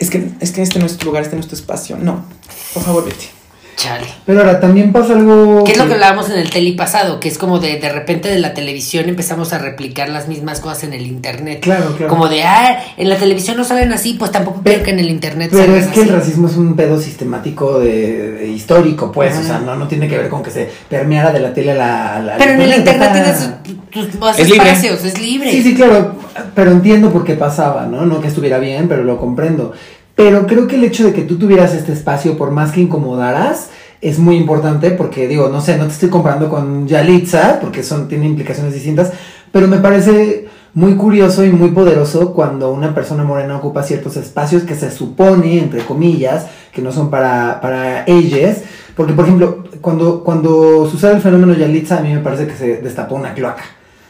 [0.04, 2.26] es que, es que este no es tu lugar, este no es tu espacio, no,
[2.74, 3.40] por favor, vete.
[3.78, 4.05] Chale.
[4.26, 5.63] Pero ahora también pasa algo...
[5.63, 7.19] ¿Qué es lo que hablábamos en el tele pasado?
[7.19, 10.84] Que es como de, de repente de la televisión empezamos a replicar las mismas cosas
[10.84, 11.61] en el internet.
[11.61, 12.07] Claro, claro.
[12.09, 14.99] Como de, ah, en la televisión no salen así, pues tampoco Pero- quiero que en
[14.99, 19.11] el internet Pero salgan es que el racismo es un pedo sistemático de, de histórico,
[19.11, 21.72] pues, o sea, no, no tiene que ver con que se permeara de la tele
[21.72, 22.15] a la...
[22.17, 23.13] a la- Pero en el internet Ah.
[23.13, 23.49] tienes
[24.11, 24.67] tus más Es libre.
[24.69, 25.49] espacios, es libre.
[25.51, 26.15] Sí, sí, claro,
[26.53, 28.05] pero entiendo por qué pasaba, ¿no?
[28.05, 29.74] No que estuviera bien, pero lo comprendo.
[30.16, 33.70] Pero creo que el hecho de que tú tuvieras este espacio, por más que incomodaras,
[34.01, 38.07] es muy importante porque, digo, no sé, no te estoy comparando con Yalitza, porque son,
[38.07, 39.12] tiene implicaciones distintas,
[39.51, 44.64] pero me parece muy curioso y muy poderoso cuando una persona morena ocupa ciertos espacios
[44.64, 48.62] que se supone, entre comillas, que no son para, para ellas.
[48.95, 52.78] Porque, por ejemplo, cuando, cuando sucede el fenómeno Yalitza, a mí me parece que se
[52.78, 53.64] destapó una cloaca.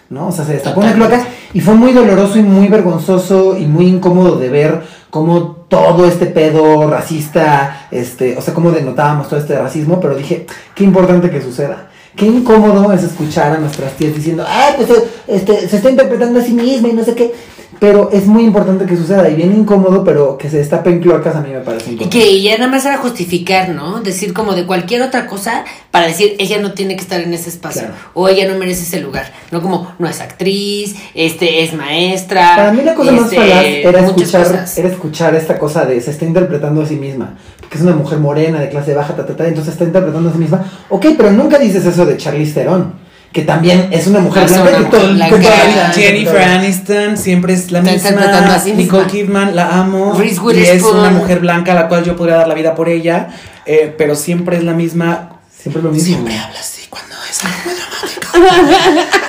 [0.09, 0.27] ¿no?
[0.27, 3.87] O sea, se destapó una cloaca y fue muy doloroso y muy vergonzoso y muy
[3.87, 4.81] incómodo de ver
[5.11, 10.47] cómo todo este pedo racista, este, o sea, cómo denotábamos todo este racismo, pero dije,
[10.73, 11.89] qué importante que suceda.
[12.15, 14.89] Qué incómodo es escuchar a nuestras tías diciendo, ah, pues
[15.27, 17.33] este, se está interpretando a sí misma y no sé qué.
[17.81, 21.41] Pero es muy importante que suceda y bien incómodo, pero que se destapen cloacas a
[21.41, 22.15] mí me parece Y importante.
[22.19, 24.01] que ya nada más era justificar, ¿no?
[24.01, 27.49] Decir como de cualquier otra cosa para decir ella no tiene que estar en ese
[27.49, 27.95] espacio Claro.
[28.13, 29.33] o ella no merece ese lugar.
[29.49, 32.55] No como no es actriz, este es maestra.
[32.55, 36.11] Para mí la cosa más este, falaz era escuchar, era escuchar esta cosa de se
[36.11, 37.33] está interpretando a sí misma.
[37.61, 40.33] Porque es una mujer morena de clase baja, ta, ta, ta, entonces está interpretando a
[40.33, 40.63] sí misma.
[40.89, 43.00] Ok, pero nunca dices eso de Charlize Theron.
[43.31, 45.37] Que también es una mujer Es blanca una que mujer todo que blanca.
[45.39, 46.41] toda la vida ha Jennifer.
[46.43, 48.59] Aniston siempre es la misma.
[48.59, 49.07] sí Nicole.
[49.07, 50.13] Kidman la amo.
[50.17, 52.89] Reese y es una mujer blanca a la cual yo podría dar la vida por
[52.89, 53.29] ella.
[53.65, 55.39] eh, pero siempre es la misma.
[55.57, 56.05] Siempre es lo mismo.
[56.07, 59.01] Siempre habla así cuando es algo de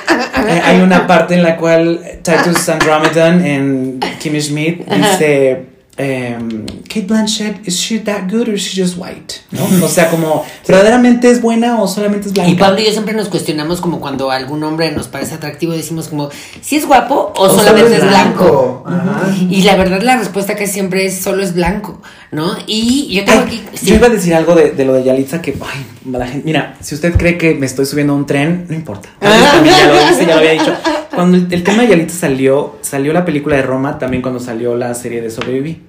[0.48, 5.66] Eh, hay una parte en la cual Titus Andromedon en Kimmy Schmidt dice
[6.02, 9.64] em, Kate Blanchett is she that good or is she just white ¿no?
[9.84, 13.14] o sea como verdaderamente es buena o solamente es blanca Y Pablo y yo siempre
[13.14, 16.30] nos cuestionamos como cuando algún hombre nos parece atractivo decimos como
[16.60, 18.84] si es guapo o, solamente es blanco.
[18.86, 19.34] Ajá.
[19.48, 22.00] Y la verdad la respuesta que siempre es solo es blanco,
[22.30, 22.54] ¿no?
[22.66, 23.86] Y yo tengo aquí sí.
[23.86, 26.76] Yo iba a decir algo de, de lo de Yalitza que, ay, la gente, mira,
[26.80, 29.08] si usted cree que me estoy subiendo a un tren, no importa.
[29.20, 30.74] También ya lo hice, ya lo había dicho.
[31.14, 34.76] Cuando el, el tema de Yalitza salió, salió la película de Roma, también cuando salió
[34.76, 35.82] la serie de Sobreviví.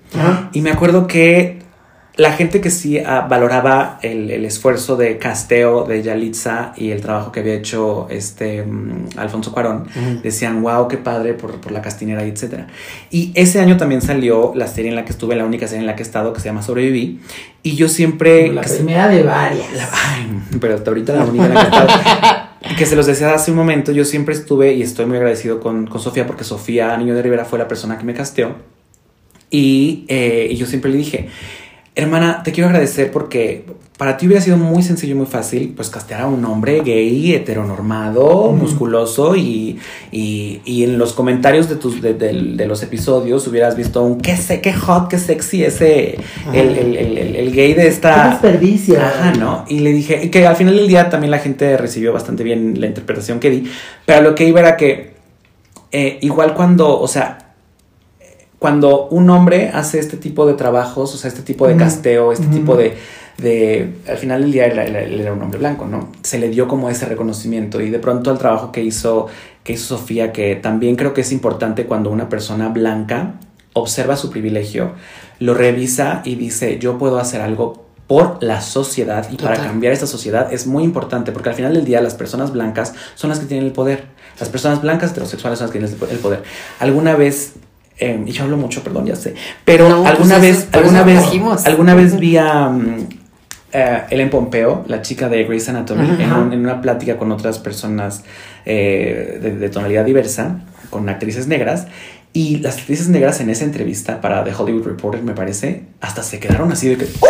[0.53, 1.61] Y me acuerdo que
[2.15, 7.01] la gente que sí ah, valoraba el, el esfuerzo de casteo de Yalitza y el
[7.01, 9.87] trabajo que había hecho este mm, Alfonso Cuarón,
[10.21, 12.67] decían, wow, qué padre por, por la castinera etcétera.
[13.09, 15.87] Y ese año también salió la serie en la que estuve, la única serie en
[15.87, 17.19] la que he estado, que se llama Sobreviví.
[17.63, 18.51] Y yo siempre...
[18.53, 19.73] La primera de varias.
[19.73, 22.77] la- ay, pero hasta ahorita la única en la que he estado.
[22.77, 25.87] Que se los decía hace un momento, yo siempre estuve y estoy muy agradecido con,
[25.87, 28.55] con Sofía porque Sofía Niño de Rivera fue la persona que me casteó.
[29.53, 31.27] Y, eh, y yo siempre le dije,
[31.95, 33.65] hermana, te quiero agradecer porque
[33.99, 37.33] para ti hubiera sido muy sencillo y muy fácil, pues castear a un hombre gay,
[37.35, 39.77] heteronormado, musculoso y,
[40.11, 44.19] y, y en los comentarios de, tus, de, de- de los episodios hubieras visto un
[44.19, 46.17] qué sé, qué hot, qué sexy ese,
[46.51, 46.97] el, el,
[47.35, 48.29] el, gay de Qué esta...
[48.31, 48.99] desperdicio.
[48.99, 49.63] Ajá, ¿no?
[49.69, 52.87] Y le dije, que al final del día también la gente recibió bastante bien la
[52.87, 53.63] interpretación que di,
[54.07, 55.13] pero lo que iba era que
[55.91, 57.37] eh, igual cuando, o sea,
[58.63, 62.47] cuando un hombre hace este tipo de trabajos, o sea, este tipo de casteo, este
[62.47, 62.95] tipo de,
[63.37, 66.13] de, al final del día él, era un hombre blanco, ¿no?
[66.21, 69.27] Se le dio como ese reconocimiento y de pronto el trabajo que hizo,
[69.65, 73.33] que hizo Sofía, que también creo que es importante cuando una persona blanca
[73.73, 74.93] observa su privilegio,
[75.39, 80.07] lo revisa y dice, yo puedo hacer algo por la sociedad y para cambiar esta
[80.07, 83.45] sociedad es muy importante porque al final del día las personas blancas son las que
[83.45, 84.05] tienen el poder.
[84.39, 86.43] Las personas blancas heterosexuales son las que tienen el poder.
[86.79, 87.55] Alguna vez,
[87.99, 89.35] eh, y yo hablo mucho, perdón, ya sé,
[89.65, 91.23] pero No, pues alguna vez, alguna vez,
[91.65, 92.71] alguna vez vi a
[93.71, 96.39] eh, Ellen Pompeo, la chica de Grey's Anatomy, en, Ajá.
[96.39, 98.23] un- en una plática con otras personas
[98.65, 101.87] eh, de, de tonalidad diversa, con actrices negras.
[102.35, 106.39] Y las actrices negras en esa entrevista para The Hollywood Reporter, me parece, hasta se
[106.39, 107.27] quedaron así de que, ¡Oh!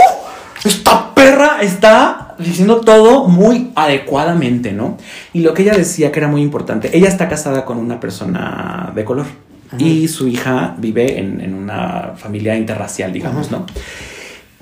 [0.63, 4.97] Esta perra está diciendo todo muy adecuadamente, ¿no?
[5.33, 8.93] Y lo que ella decía que era muy importante, ella está casada con una persona
[8.95, 9.25] de color
[9.77, 13.65] y su hija vive en, en una familia interracial, digamos, ¿no?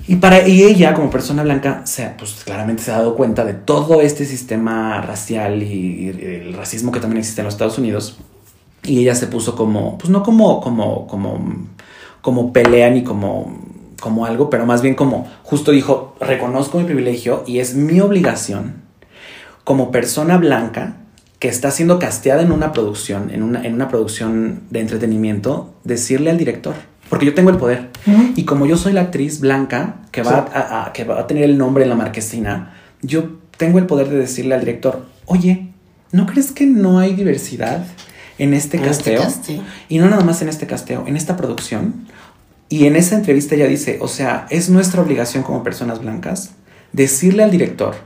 [0.08, 3.54] Y para y ella como persona blanca, se, pues claramente se ha dado cuenta de
[3.54, 8.18] todo este sistema racial y, y el racismo que también existe en los Estados Unidos.
[8.82, 11.68] Y ella se puso como, pues no como, como, como,
[12.20, 13.56] como pelea ni como,
[14.00, 18.82] como algo, pero más bien como, justo dijo, reconozco mi privilegio y es mi obligación
[19.62, 20.96] como persona blanca
[21.42, 26.30] que está siendo casteada en una producción, en una, en una producción de entretenimiento, decirle
[26.30, 26.76] al director,
[27.08, 27.90] porque yo tengo el poder.
[28.36, 31.42] Y como yo soy la actriz blanca que va, a, a- que va a tener
[31.42, 35.72] el nombre en la marquesina, yo tengo el poder de decirle al director, oye,
[36.12, 37.86] ¿no crees que no hay diversidad
[38.38, 39.22] en este En este casteo?
[39.22, 39.62] casteo.
[39.88, 42.06] Y no nada más en este casteo, en esta producción.
[42.68, 46.52] Y en esa entrevista ella dice, o sea, es nuestra obligación como personas blancas
[46.92, 47.96] decirle al director,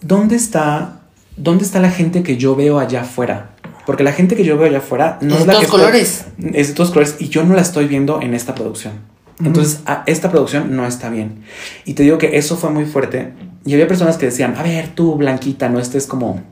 [0.00, 0.99] ¿dónde está,
[1.36, 3.50] dónde está la gente que yo veo allá afuera?
[3.86, 6.24] Porque la gente que yo veo allá afuera no Es es, la que estoy- colores.
[6.52, 8.94] es de todos colores y yo no la estoy viendo en esta producción.
[9.42, 11.42] Entonces, a- esta producción no está bien.
[11.86, 13.32] Y te digo que eso fue muy fuerte.
[13.64, 16.42] Y había personas que decían, a ver, tú, Blanquita, no estés como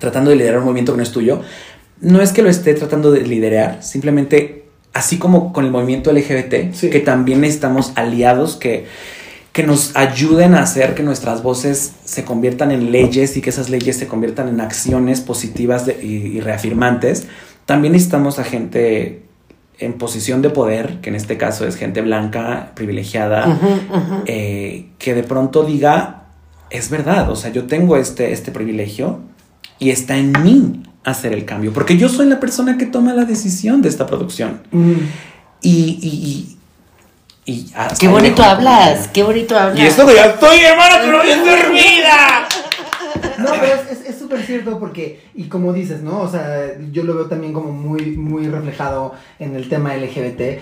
[0.00, 1.42] tratando de liderar un movimiento que no es tuyo.
[2.00, 4.64] No es que lo esté tratando de liderar, simplemente
[4.94, 6.90] así como con el movimiento LGBT, Sí.
[6.90, 8.86] que también necesitamos aliados que,
[9.52, 13.68] que nos ayuden a hacer que nuestras voces se conviertan en leyes y que esas
[13.68, 17.26] leyes se conviertan en acciones positivas de- y, y reafirmantes.
[17.66, 19.24] También necesitamos a gente
[19.78, 23.58] en posición de poder, que en este caso es gente blanca, privilegiada,
[24.26, 26.24] eh, que de pronto diga,
[26.70, 29.20] es verdad, o sea, yo tengo este, este privilegio
[29.78, 33.24] y está en mí hacer el cambio, porque yo soy la persona que toma la
[33.24, 34.60] decisión de esta producción.
[34.70, 34.92] Mm.
[35.62, 35.98] Y...
[36.00, 36.58] y, y,
[37.44, 39.78] y hasta Qué bonito hablas, qué bonito hablas.
[39.78, 42.46] Y esto que ya estoy, hermana, pero bien dormida.
[43.38, 46.20] No, pero es- es es súper cierto porque, y como dices, ¿no?
[46.20, 50.60] O sea, yo lo veo también como muy, muy reflejado en el tema LGBT.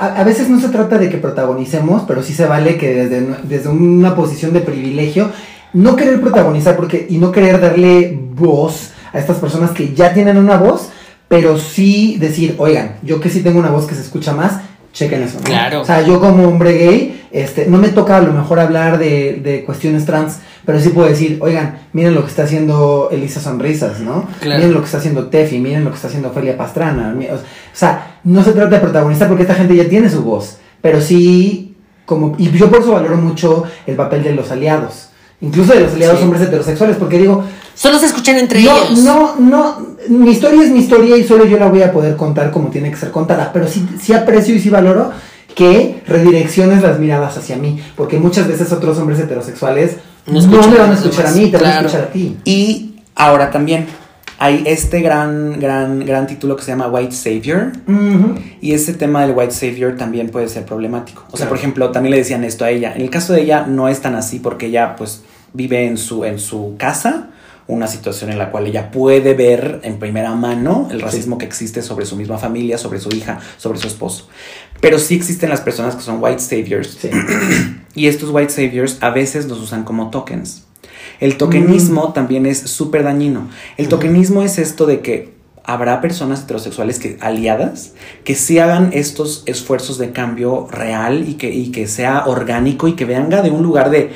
[0.00, 3.20] A, a veces no se trata de que protagonicemos, pero sí se vale que desde,
[3.44, 5.30] desde una posición de privilegio,
[5.72, 10.36] no querer protagonizar porque, y no querer darle voz a estas personas que ya tienen
[10.38, 10.88] una voz,
[11.28, 14.60] pero sí decir, oigan, yo que sí tengo una voz que se escucha más,
[14.94, 15.44] chequen eso, ¿no?
[15.44, 15.82] Claro.
[15.82, 19.40] O sea, yo como hombre gay, este, no me toca a lo mejor hablar de,
[19.42, 24.00] de cuestiones trans, pero sí puedo decir, oigan, miren lo que está haciendo Elisa Sonrisas,
[24.00, 24.26] ¿no?
[24.40, 24.58] Claro.
[24.60, 27.14] Miren lo que está haciendo Tefi, miren lo que está haciendo Ofelia Pastrana.
[27.32, 27.38] O
[27.76, 31.74] sea, no se trata de protagonista porque esta gente ya tiene su voz, pero sí,
[32.06, 35.08] como, y yo por eso valoro mucho el papel de los aliados,
[35.40, 36.24] incluso de los aliados Sí.
[36.24, 38.98] hombres heterosexuales, porque digo, Solo se escuchan entre no, ellos.
[39.00, 42.50] no, no, mi historia es mi historia y solo yo la voy a poder contar
[42.50, 45.10] como tiene que ser contada, pero sí, sí aprecio y sí valoro
[45.54, 50.78] que redirecciones las miradas hacia mí, porque muchas veces otros hombres heterosexuales No no, me
[50.78, 52.36] van a escuchar a mí, te van a escuchar a ti.
[52.44, 53.86] Y ahora también
[54.38, 57.72] hay este gran, gran, gran título que se llama White Savior.
[58.60, 61.22] Y ese tema del white savior también puede ser problemático.
[61.26, 61.50] O sea, Claro.
[61.50, 62.92] por ejemplo, también le decían esto a ella.
[62.94, 66.24] En el caso de ella no es tan así porque ella pues vive en su,
[66.24, 67.28] en su casa,
[67.66, 71.82] una situación en la cual ella puede ver en primera mano el racismo que existe
[71.82, 74.28] sobre su misma familia, sobre su hija, sobre su esposo.
[74.80, 77.10] Pero sí existen las personas que son white saviors Sí.
[77.94, 80.64] y estos white saviors a veces los usan como tokens.
[81.20, 83.48] El tokenismo también es súper dañino.
[83.76, 85.34] El tokenismo es esto de que
[85.64, 87.92] habrá personas heterosexuales que aliadas
[88.24, 92.92] que sí hagan estos esfuerzos de cambio real y que, y que sea orgánico y
[92.92, 94.10] que venga de un lugar de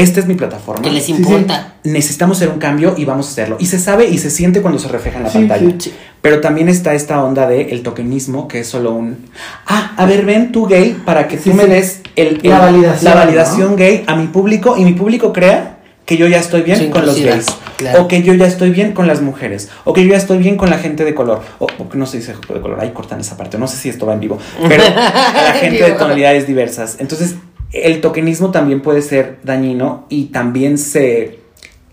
[0.00, 0.82] esta es mi plataforma.
[0.82, 1.74] Que les Sí, importa.
[1.84, 3.56] Necesitamos hacer un cambio y vamos a hacerlo.
[3.58, 5.70] Y se sabe y se siente cuando se refleja en la Sí, pantalla.
[5.70, 5.76] sí.
[5.90, 5.94] Sí.
[6.20, 9.18] Pero también está esta onda de el tokenismo, que es solo un.
[9.66, 13.04] Ah, a ver, ven tú gay para que Sí, tú me des el, La validación,
[13.04, 13.76] la validación ¿no?
[13.76, 17.04] gay a mi público y mi público crea que yo ya estoy bien Sí, con
[17.04, 17.46] los gays.
[17.76, 18.02] claro.
[18.04, 19.68] O que yo ya estoy bien con las mujeres.
[19.84, 21.42] O que yo ya estoy bien con la gente de color.
[21.58, 22.78] O, o que no se dice de color.
[22.80, 23.58] Ahí cortan esa parte.
[23.58, 24.38] No sé si esto va en vivo.
[24.68, 26.96] Pero la gente de tonalidades diversas.
[26.98, 27.34] Entonces,
[27.72, 31.40] el tokenismo también puede ser dañino y también se,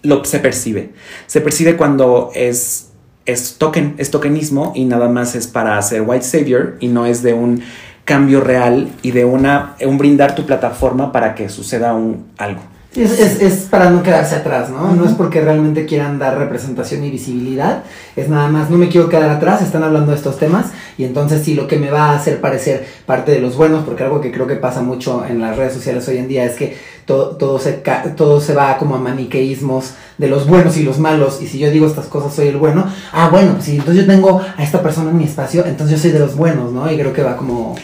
[0.04, 0.92] lo, se percibe.
[1.28, 2.92] Se percibe cuando es,
[3.26, 7.24] es token, es tokenismo y nada más es para hacer white savior y no es
[7.24, 7.62] de un
[8.06, 12.62] cambio real y de una un brindar tu plataforma para que suceda un algo.
[12.96, 14.96] Es, es, es para no quedarse atrás, ¿no?
[14.96, 17.84] No es porque realmente quieran dar representación y visibilidad,
[18.16, 20.68] es nada más, no me quiero quedar atrás, están hablando de estos temas
[20.98, 24.04] y entonces sí, lo que me va a hacer parecer parte de los buenos, porque
[24.04, 26.78] algo que creo que pasa mucho en las redes sociales hoy en día es que
[27.06, 27.84] todo, todo, se,
[28.16, 31.70] todo se va como a maniqueísmos de los buenos y los malos, y si yo
[31.70, 35.12] digo estas cosas soy el bueno, ah, bueno, si entonces yo tengo a esta persona
[35.12, 36.90] en mi espacio, entonces yo soy de los buenos, ¿no?
[36.90, 37.76] Y creo que va como...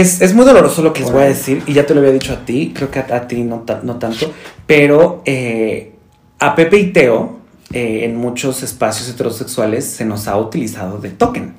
[0.00, 2.12] Es, es muy doloroso lo que les voy a decir, y ya te lo había
[2.12, 4.30] dicho a ti, creo que a, a ti no, ta- no tanto,
[4.66, 5.92] pero eh,
[6.38, 7.38] a Pepe y Teo,
[7.72, 11.54] eh, en muchos espacios heterosexuales, se nos ha utilizado de token.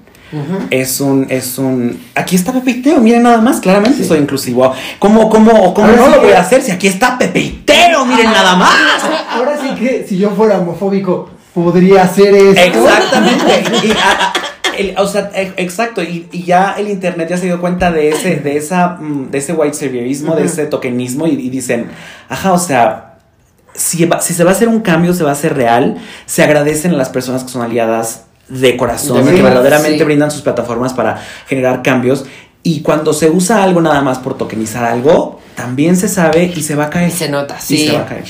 [0.72, 2.02] Es un, es un.
[2.14, 4.04] Aquí está Pepe y Teo, miren nada más, claramente Sí.
[4.10, 4.74] soy inclusivo.
[5.00, 8.06] ¿Cómo, cómo, cómo no sí lo voy a hacer si aquí está Pepe y Teo?
[8.06, 8.76] Miren nada más.
[9.32, 12.60] Ahora sí que si yo fuera homofóbico, podría hacer esto.
[12.62, 13.64] Exactamente.
[13.88, 13.94] Y, a-
[14.28, 14.34] a-
[14.78, 16.02] el- o sea, e- exacto.
[16.04, 19.38] Y, y ya el internet ya se dio cuenta de ese, de esa, mm, de
[19.38, 21.88] ese white saviorismo, de ese tokenismo, y, y dicen,
[22.30, 23.18] ajá, o sea,
[23.74, 26.44] si, va- si se va a hacer un cambio, se va a hacer real, se
[26.44, 30.04] agradecen a las personas que son aliadas de corazón, y que verdad, verdaderamente sí.
[30.06, 32.26] brindan sus plataformas para generar cambios.
[32.64, 36.76] Y cuando se usa algo nada más por tokenizar algo, también se sabe y se
[36.76, 37.10] va a caer.
[37.10, 37.88] Y se nota, Y sí.
[37.88, 38.26] se va a caer.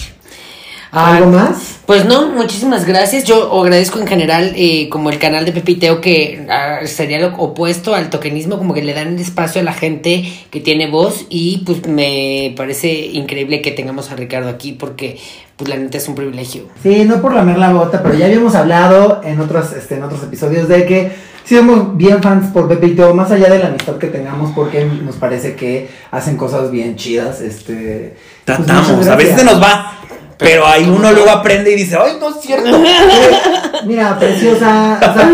[0.92, 1.80] ¿Algo más?
[1.86, 3.24] Pues no, muchísimas gracias.
[3.24, 7.94] Yo agradezco en general eh, como el canal de Pepiteo que ah, sería lo opuesto
[7.94, 11.64] al tokenismo, como que le dan el espacio a la gente que tiene voz y
[11.66, 15.18] pues me parece increíble que tengamos a Ricardo aquí porque
[15.58, 16.64] pues la neta es un privilegio.
[16.84, 20.24] Sí, no por lamer la bota, pero ya habíamos hablado en otros, este, en otros
[20.24, 21.12] episodios de que
[21.44, 24.52] sí somos bien fans por Pepe y Teo, más allá de la amistad que tengamos,
[24.54, 27.42] porque nos parece que hacen cosas bien chidas.
[27.42, 28.16] Este,
[28.46, 29.94] pues, Tratamos, muchas a veces se nos va.
[30.38, 32.70] Pero ahí uno luego aprende y dice, ¡ay, no es cierto!
[33.86, 35.32] Mira, preciosa, o sea,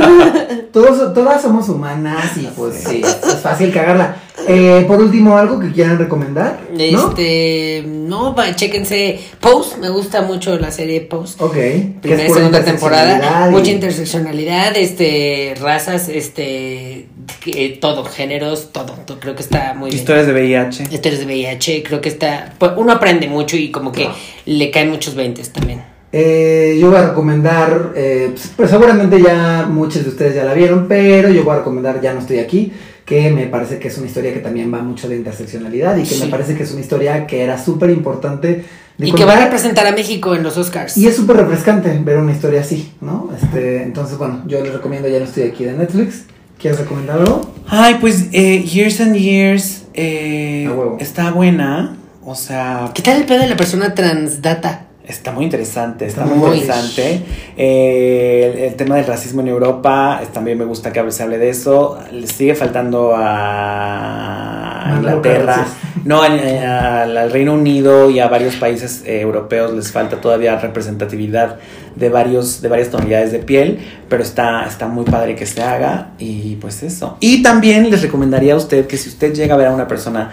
[0.73, 4.15] todos, todas somos humanas y pues sí, es fácil cagarla.
[4.47, 7.09] Eh, por último, algo que quieran recomendar, ¿no?
[7.09, 11.39] Este, no, va, chéquense Post, me gusta mucho la serie Post.
[11.41, 11.53] Ok.
[11.53, 17.07] que Primera y segunda temporada, y- mucha interseccionalidad, este, razas, este,
[17.43, 19.99] que- todo, géneros, todo, to- creo que está muy bien.
[20.01, 20.83] Historias de VIH.
[20.91, 24.09] Historias de VIH, creo que está, pues, uno aprende mucho y como que
[24.45, 25.83] le caen muchos veintes también.
[26.11, 30.53] Eh, yo voy a recomendar, eh, pues, pues seguramente ya muchos de ustedes ya la
[30.53, 32.71] vieron, pero yo voy a recomendar Ya no estoy aquí,
[33.13, 36.15] que me parece que es una historia que también va mucho de interseccionalidad y que
[36.15, 36.23] Sí.
[36.23, 38.65] me parece que es una historia que era súper importante
[38.97, 40.95] Y que va a representar a México en los Oscars.
[40.97, 43.29] Y es súper refrescante ver una historia así, ¿no?
[43.35, 46.25] Este, entonces, bueno, yo les recomiendo Ya no estoy aquí de Netflix.
[46.59, 47.41] ¿Quieres recomendar algo?
[47.67, 51.97] Ay, pues eh, Years and Years eh, está buena.
[52.23, 54.85] O sea, ¿Qué tal el pedo de la persona transdata?
[55.07, 56.05] Está muy interesante.
[56.05, 57.21] Está, muy muy- interesante.
[57.57, 61.37] Eh, el, el tema del racismo en Europa, es- también me gusta que se hable
[61.37, 61.97] de eso.
[62.11, 65.65] Le sigue faltando a Inglaterra,
[66.05, 70.19] no, en- en- al, al Reino Unido y a varios países eh, europeos les falta
[70.21, 71.57] todavía representatividad
[71.95, 73.79] de varios de varias tonalidades de piel,
[74.09, 77.17] pero está está muy padre que se haga y pues eso.
[77.19, 80.31] Y también les recomendaría a usted que si usted llega a ver a una persona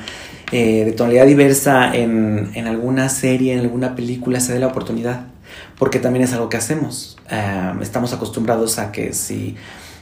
[0.52, 5.26] eh, de tonalidad diversa en, en alguna serie, en alguna película, se dé la oportunidad,
[5.78, 7.16] porque también es algo que hacemos.
[7.30, 9.56] Eh, estamos acostumbrados a que si...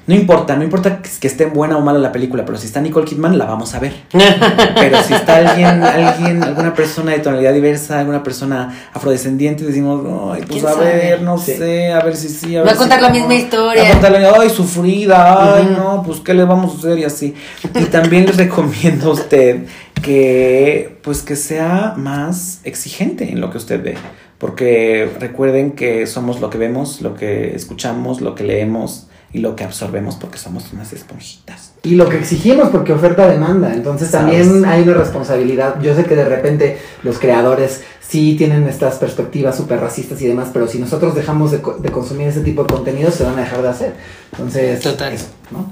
[0.09, 3.05] No importa, no importa que, esté buena o mala la película, pero si está Nicole
[3.07, 3.93] Kidman, la vamos a ver.
[4.75, 10.01] Pero si está alguien, alguien, alguna persona de tonalidad diversa, alguna persona afrodescendiente, decimos,
[10.35, 10.85] ay, pues ¿Quién a sabe?
[10.87, 11.53] ver, no Sí.
[11.57, 13.83] sé, a ver si sí, a Va ver a contar la misma historia.
[13.83, 17.05] Va a contar la- ay, sufrida, ay, no, pues qué le vamos a hacer y
[17.05, 17.35] así.
[17.75, 19.67] Y también les recomiendo a usted
[20.03, 23.95] que, pues que sea más exigente en lo que usted ve.
[24.39, 29.55] Porque recuerden que somos lo que vemos, lo que escuchamos, lo que leemos y lo
[29.57, 31.73] que absorbemos porque somos unas esponjitas.
[31.83, 33.73] Y lo que exigimos porque oferta demanda.
[33.75, 34.65] Entonces también ¿Sabes?
[34.65, 35.81] hay una responsabilidad.
[35.83, 40.49] Yo sé que de repente los creadores sí tienen estas perspectivas súper racistas y demás,
[40.53, 43.43] pero si nosotros dejamos de, co- de consumir ese tipo de contenidos, se van a
[43.43, 43.93] dejar de hacer.
[44.33, 45.13] Entonces, Total.
[45.13, 45.71] eso, ¿no?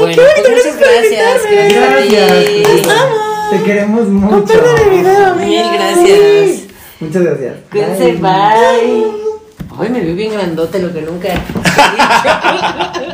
[0.00, 1.42] Bueno, pues muchas gracias.
[1.74, 2.90] Gracias.
[3.50, 4.54] Te queremos mucho.
[5.38, 6.60] Mil gracias.
[7.00, 7.54] Muchas gracias.
[7.70, 9.19] Cuídense, bye.
[9.80, 11.28] Ay, me veo bien grandote lo que nunca.
[11.28, 13.06] he dicho.